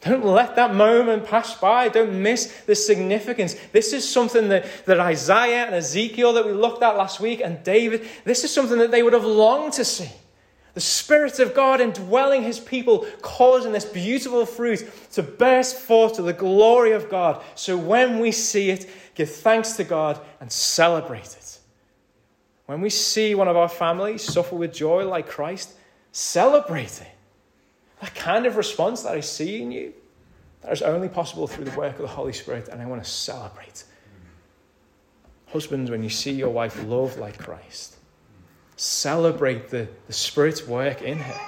Don't 0.02 0.26
let 0.26 0.56
that 0.58 0.76
moment 0.76 1.26
pass 1.26 1.56
by. 1.60 1.90
Don't 1.90 2.22
miss 2.22 2.54
the 2.66 2.76
significance. 2.76 3.56
This 3.72 3.94
is 3.94 4.08
something 4.08 4.50
that, 4.50 4.66
that 4.86 5.00
Isaiah 5.00 5.66
and 5.66 5.74
Ezekiel 5.74 6.34
that 6.34 6.46
we 6.46 6.52
looked 6.52 6.84
at 6.84 6.98
last 6.98 7.20
week 7.20 7.42
and 7.44 7.64
David, 7.64 8.08
this 8.24 8.44
is 8.44 8.54
something 8.54 8.78
that 8.78 8.92
they 8.92 9.02
would 9.02 9.14
have 9.14 9.26
longed 9.26 9.74
to 9.74 9.86
see. 9.86 10.12
The 10.78 10.82
Spirit 10.82 11.40
of 11.40 11.56
God 11.56 11.82
indwelling 11.82 12.44
His 12.44 12.60
people, 12.60 13.08
causing 13.24 13.72
this 13.72 13.84
beautiful 13.84 14.46
fruit 14.46 14.88
to 15.14 15.24
burst 15.24 15.76
forth 15.76 16.18
to 16.18 16.22
the 16.22 16.34
glory 16.34 16.92
of 16.92 17.10
God. 17.10 17.42
So 17.56 17.76
when 17.76 18.20
we 18.20 18.32
see 18.32 18.70
it, 18.70 18.88
give 19.16 19.28
thanks 19.28 19.72
to 19.78 19.84
God 19.84 20.20
and 20.40 20.52
celebrate 20.52 21.36
it. 21.36 21.58
When 22.68 22.80
we 22.80 22.92
see 22.92 23.34
one 23.34 23.48
of 23.48 23.58
our 23.58 23.70
families 23.70 24.22
suffer 24.22 24.56
with 24.56 24.72
joy 24.72 25.08
like 25.08 25.28
Christ, 25.28 25.74
celebrate 26.12 27.02
it. 27.02 27.12
That 28.02 28.14
kind 28.14 28.46
of 28.46 28.56
response 28.56 29.02
that 29.02 29.16
I 29.16 29.22
see 29.22 29.64
in 29.64 29.72
you, 29.72 29.94
that 30.62 30.72
is 30.72 30.84
only 30.84 31.10
possible 31.10 31.48
through 31.48 31.66
the 31.66 31.76
work 31.76 31.96
of 31.96 32.04
the 32.04 32.08
Holy 32.08 32.34
Spirit, 32.34 32.68
and 32.68 32.80
I 32.84 32.86
want 32.86 33.04
to 33.04 33.10
celebrate. 33.10 33.84
Husbands, 35.48 35.90
when 35.90 36.04
you 36.04 36.10
see 36.12 36.34
your 36.34 36.52
wife 36.52 36.84
love 36.84 37.18
like 37.18 37.40
Christ, 37.40 37.97
celebrate 38.78 39.70
the, 39.70 39.88
the 40.06 40.14
Spirit's 40.14 40.66
work 40.66 41.02
in 41.02 41.18
her. 41.18 41.40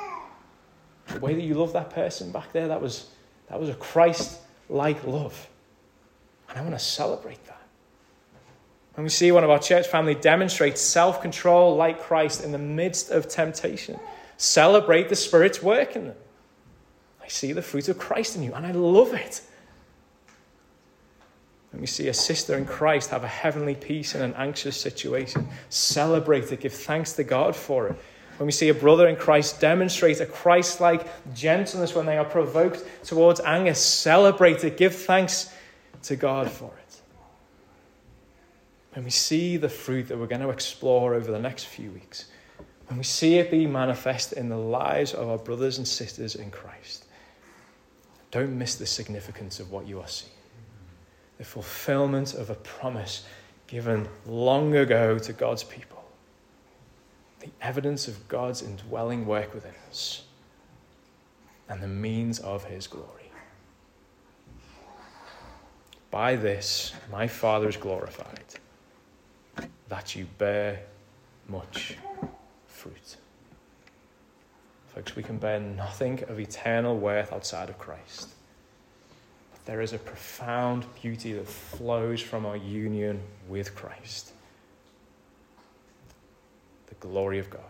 The 1.07 1.19
way 1.19 1.33
that 1.33 1.41
you 1.41 1.53
love 1.53 1.73
that 1.73 1.91
person 1.91 2.31
back 2.31 2.51
there, 2.51 2.67
that 2.67 2.81
was, 2.81 3.09
that 3.49 3.59
was 3.59 3.69
a 3.69 3.75
Christ 3.75 4.39
like 4.67 5.05
love. 5.07 5.47
And 6.49 6.57
I 6.57 6.61
want 6.61 6.73
to 6.73 6.79
celebrate 6.79 7.43
that. 7.45 7.61
When 8.95 9.03
we 9.03 9.09
see 9.09 9.31
one 9.31 9.43
of 9.43 9.49
our 9.49 9.59
church 9.59 9.87
family 9.87 10.15
demonstrate 10.15 10.77
self 10.77 11.21
control 11.21 11.75
like 11.75 12.01
Christ 12.01 12.43
in 12.43 12.51
the 12.51 12.57
midst 12.57 13.11
of 13.11 13.29
temptation, 13.29 13.99
celebrate 14.37 15.07
the 15.07 15.15
Spirit's 15.15 15.63
work 15.63 15.95
in 15.95 16.07
them. 16.07 16.17
I 17.23 17.27
see 17.27 17.53
the 17.53 17.61
fruit 17.61 17.87
of 17.87 17.97
Christ 17.97 18.35
in 18.35 18.43
you, 18.43 18.53
and 18.53 18.65
I 18.65 18.71
love 18.71 19.13
it. 19.13 19.41
When 21.71 21.81
we 21.81 21.87
see 21.87 22.07
a 22.07 22.13
sister 22.13 22.57
in 22.57 22.65
Christ 22.65 23.11
have 23.11 23.23
a 23.23 23.27
heavenly 23.27 23.75
peace 23.75 24.15
in 24.15 24.21
an 24.21 24.33
anxious 24.35 24.75
situation, 24.79 25.47
celebrate 25.69 26.51
it, 26.51 26.61
give 26.61 26.73
thanks 26.73 27.13
to 27.13 27.23
God 27.23 27.55
for 27.55 27.87
it. 27.87 27.95
When 28.37 28.45
we 28.45 28.51
see 28.51 28.69
a 28.69 28.73
brother 28.73 29.07
in 29.07 29.17
Christ 29.17 29.59
demonstrate 29.59 30.21
a 30.21 30.25
Christ 30.25 30.79
like 30.79 31.05
gentleness 31.35 31.93
when 31.93 32.05
they 32.05 32.17
are 32.17 32.25
provoked 32.25 32.85
towards 33.03 33.39
anger, 33.41 33.73
celebrate 33.73 34.63
it, 34.63 34.77
give 34.77 34.95
thanks 34.95 35.53
to 36.03 36.15
God 36.15 36.49
for 36.49 36.71
it. 36.87 37.01
When 38.93 39.03
we 39.03 39.11
see 39.11 39.57
the 39.57 39.69
fruit 39.69 40.07
that 40.07 40.17
we're 40.17 40.27
going 40.27 40.41
to 40.41 40.49
explore 40.49 41.13
over 41.13 41.31
the 41.31 41.39
next 41.39 41.65
few 41.65 41.91
weeks, 41.91 42.25
when 42.87 42.97
we 42.97 43.03
see 43.03 43.35
it 43.35 43.51
be 43.51 43.67
manifest 43.67 44.33
in 44.33 44.49
the 44.49 44.57
lives 44.57 45.13
of 45.13 45.29
our 45.29 45.37
brothers 45.37 45.77
and 45.77 45.87
sisters 45.87 46.35
in 46.35 46.49
Christ, 46.49 47.05
don't 48.31 48.57
miss 48.57 48.75
the 48.75 48.85
significance 48.85 49.59
of 49.59 49.71
what 49.71 49.85
you 49.85 49.99
are 49.99 50.07
seeing. 50.07 50.38
The 51.39 51.45
fulfillment 51.45 52.35
of 52.35 52.51
a 52.51 52.55
promise 52.55 53.25
given 53.65 54.07
long 54.27 54.75
ago 54.75 55.17
to 55.17 55.33
God's 55.33 55.63
people. 55.63 56.03
The 57.39 57.49
evidence 57.61 58.07
of 58.07 58.27
God's 58.27 58.61
indwelling 58.61 59.25
work 59.25 59.53
within 59.53 59.73
us. 59.89 60.23
And 61.69 61.81
the 61.81 61.87
means 61.87 62.39
of 62.39 62.65
his 62.65 62.85
glory. 62.87 63.31
By 66.11 66.35
this, 66.35 66.93
my 67.11 67.27
Father 67.27 67.69
is 67.69 67.77
glorified, 67.77 68.43
that 69.87 70.15
you 70.15 70.27
bear 70.37 70.81
much 71.47 71.97
fruit. 72.67 73.17
Folks, 74.93 75.15
we 75.15 75.23
can 75.23 75.37
bear 75.37 75.59
nothing 75.59 76.23
of 76.27 76.39
eternal 76.39 76.97
worth 76.97 77.31
outside 77.31 77.69
of 77.69 77.77
Christ. 77.77 78.29
There 79.69 79.81
is 79.81 79.93
a 79.93 79.99
profound 79.99 80.83
beauty 80.99 81.31
that 81.33 81.47
flows 81.47 82.21
from 82.21 82.43
our 82.43 82.57
union 82.57 83.21
with 83.47 83.75
Christ 83.75 84.31
the 86.87 86.95
glory 86.95 87.37
of 87.37 87.51
God, 87.51 87.61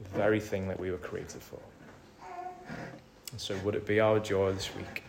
the 0.00 0.08
very 0.08 0.40
thing 0.40 0.68
that 0.68 0.80
we 0.80 0.90
were 0.90 0.96
created 0.96 1.42
for. 1.42 1.60
And 3.30 3.38
so, 3.38 3.54
would 3.58 3.74
it 3.74 3.86
be 3.86 4.00
our 4.00 4.18
joy 4.18 4.54
this 4.54 4.74
week, 4.74 5.04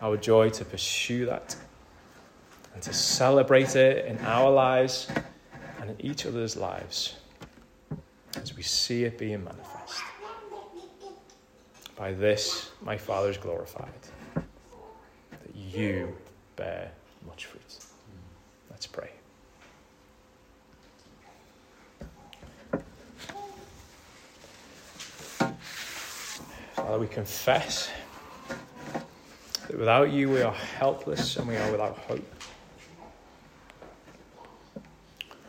our 0.00 0.16
joy 0.16 0.50
to 0.50 0.64
pursue 0.64 1.26
that 1.26 1.56
and 2.72 2.80
to 2.84 2.92
celebrate 2.92 3.74
it 3.74 4.06
in 4.06 4.16
our 4.24 4.48
lives 4.48 5.08
and 5.80 5.90
in 5.90 6.06
each 6.06 6.24
other's 6.24 6.56
lives? 6.56 7.16
as 8.36 8.54
we 8.54 8.62
see 8.62 9.02
it 9.02 9.18
being 9.18 9.42
manifest. 9.42 10.02
By 11.96 12.12
this, 12.12 12.70
my 12.82 12.96
Father 12.96 13.30
is 13.30 13.38
glorified, 13.38 13.88
you 15.76 16.16
bear 16.56 16.90
much 17.26 17.46
fruit. 17.46 17.78
Let's 18.70 18.86
pray. 18.86 19.10
Father, 26.74 26.98
we 26.98 27.06
confess 27.08 27.90
that 29.68 29.78
without 29.78 30.10
you 30.12 30.30
we 30.30 30.42
are 30.42 30.52
helpless 30.52 31.36
and 31.36 31.46
we 31.46 31.56
are 31.56 31.70
without 31.70 31.98
hope. 31.98 32.24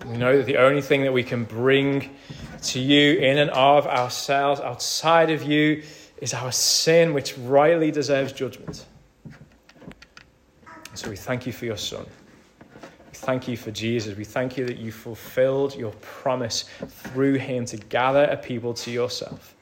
We 0.05 0.17
know 0.17 0.37
that 0.37 0.45
the 0.45 0.57
only 0.57 0.81
thing 0.81 1.03
that 1.03 1.13
we 1.13 1.23
can 1.23 1.43
bring 1.43 2.15
to 2.63 2.79
you 2.79 3.19
in 3.19 3.37
and 3.37 3.49
of 3.51 3.85
ourselves, 3.87 4.59
outside 4.61 5.29
of 5.29 5.43
you, 5.43 5.83
is 6.21 6.33
our 6.33 6.51
sin, 6.51 7.13
which 7.13 7.37
rightly 7.37 7.91
deserves 7.91 8.31
judgment. 8.33 8.85
So 10.97 11.11
we 11.11 11.15
thank 11.15 11.45
you 11.45 11.53
for 11.53 11.65
your 11.65 11.77
Son. 11.77 12.07
We 12.71 13.13
thank 13.13 13.47
you 13.47 13.55
for 13.55 13.69
Jesus. 13.69 14.17
We 14.17 14.23
thank 14.23 14.57
you 14.57 14.65
that 14.65 14.77
you 14.77 14.91
fulfilled 14.91 15.75
your 15.75 15.91
promise 16.01 16.65
through 16.87 17.35
him 17.35 17.65
to 17.65 17.77
gather 17.77 18.23
a 18.23 18.35
people 18.35 18.73
to 18.73 18.89
yourself, 18.89 19.55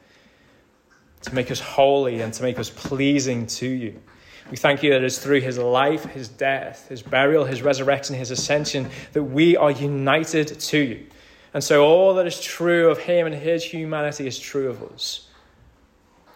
to 1.23 1.35
make 1.35 1.51
us 1.51 1.59
holy 1.59 2.21
and 2.21 2.33
to 2.33 2.41
make 2.41 2.57
us 2.57 2.69
pleasing 2.69 3.47
to 3.47 3.67
you. 3.67 3.99
We 4.49 4.55
thank 4.55 4.81
you 4.81 4.91
that 4.91 5.03
it's 5.03 5.17
through 5.17 5.41
his 5.41 5.57
life, 5.57 6.05
his 6.05 6.29
death, 6.29 6.87
his 6.87 7.01
burial, 7.01 7.43
his 7.43 7.61
resurrection, 7.61 8.15
his 8.15 8.31
ascension 8.31 8.89
that 9.11 9.23
we 9.23 9.57
are 9.57 9.71
united 9.71 10.57
to 10.57 10.77
you. 10.77 11.05
And 11.53 11.61
so 11.61 11.83
all 11.85 12.13
that 12.13 12.27
is 12.27 12.39
true 12.39 12.89
of 12.89 12.99
him 12.99 13.25
and 13.25 13.35
his 13.35 13.61
humanity 13.61 14.25
is 14.25 14.39
true 14.39 14.69
of 14.69 14.81
us. 14.83 15.27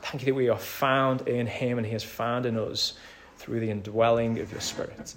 Thank 0.01 0.23
you 0.23 0.33
that 0.33 0.35
we 0.35 0.49
are 0.49 0.59
found 0.59 1.25
in 1.29 1.47
him 1.47 1.77
and 1.77 1.87
he 1.87 1.93
is 1.93 2.03
found 2.03 2.45
in 2.45 2.57
us 2.57 2.97
through 3.39 3.61
the 3.61 3.71
indwelling 3.71 4.37
of 4.39 4.51
your 4.51 4.61
spirit. 4.61 5.15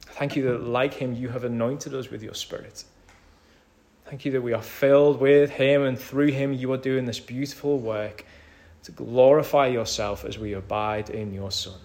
Thank 0.00 0.36
you 0.36 0.44
that, 0.44 0.62
like 0.62 0.94
him, 0.94 1.12
you 1.12 1.28
have 1.28 1.42
anointed 1.42 1.92
us 1.92 2.08
with 2.08 2.22
your 2.22 2.34
spirit. 2.34 2.84
Thank 4.06 4.24
you 4.24 4.32
that 4.32 4.42
we 4.42 4.52
are 4.52 4.62
filled 4.62 5.20
with 5.20 5.50
him 5.50 5.82
and 5.82 5.98
through 5.98 6.28
him 6.28 6.52
you 6.52 6.70
are 6.72 6.76
doing 6.76 7.04
this 7.04 7.18
beautiful 7.18 7.78
work 7.78 8.24
to 8.84 8.92
glorify 8.92 9.66
yourself 9.66 10.24
as 10.24 10.38
we 10.38 10.52
abide 10.52 11.10
in 11.10 11.34
your 11.34 11.50
Son. 11.50 11.78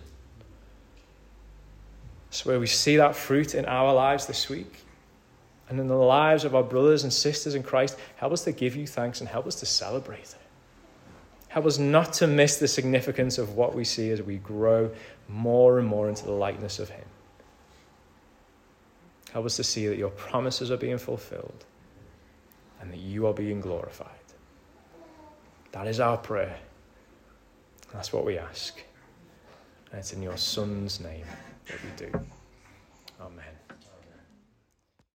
So, 2.29 2.49
where 2.49 2.59
we 2.59 2.67
see 2.67 2.97
that 2.97 3.15
fruit 3.15 3.55
in 3.55 3.65
our 3.65 3.93
lives 3.93 4.27
this 4.27 4.49
week, 4.49 4.83
and 5.69 5.79
in 5.79 5.87
the 5.87 5.95
lives 5.95 6.43
of 6.43 6.53
our 6.53 6.63
brothers 6.63 7.03
and 7.03 7.11
sisters 7.11 7.55
in 7.55 7.63
Christ, 7.63 7.97
help 8.17 8.31
us 8.31 8.43
to 8.43 8.51
give 8.51 8.75
you 8.75 8.85
thanks 8.85 9.21
and 9.21 9.29
help 9.29 9.47
us 9.47 9.55
to 9.55 9.65
celebrate 9.65 10.19
it. 10.19 10.46
Help 11.57 11.65
us 11.65 11.79
not 11.79 12.13
to 12.13 12.27
miss 12.27 12.57
the 12.57 12.67
significance 12.67 13.39
of 13.39 13.55
what 13.55 13.73
we 13.73 13.83
see 13.83 14.11
as 14.11 14.21
we 14.21 14.37
grow 14.37 14.91
more 15.27 15.79
and 15.79 15.87
more 15.87 16.07
into 16.07 16.23
the 16.23 16.31
likeness 16.31 16.77
of 16.77 16.87
Him. 16.87 17.03
Help 19.33 19.47
us 19.47 19.55
to 19.55 19.63
see 19.63 19.87
that 19.87 19.97
your 19.97 20.11
promises 20.11 20.69
are 20.69 20.77
being 20.77 20.99
fulfilled 20.99 21.65
and 22.79 22.91
that 22.91 22.99
you 22.99 23.25
are 23.25 23.33
being 23.33 23.59
glorified. 23.59 24.07
That 25.71 25.87
is 25.87 25.99
our 25.99 26.17
prayer. 26.17 26.59
That's 27.91 28.13
what 28.13 28.23
we 28.23 28.37
ask. 28.37 28.79
And 29.89 29.97
it's 29.97 30.13
in 30.13 30.21
your 30.21 30.37
Son's 30.37 30.99
name 30.99 31.25
that 31.65 31.79
we 31.83 32.05
do. 32.05 32.27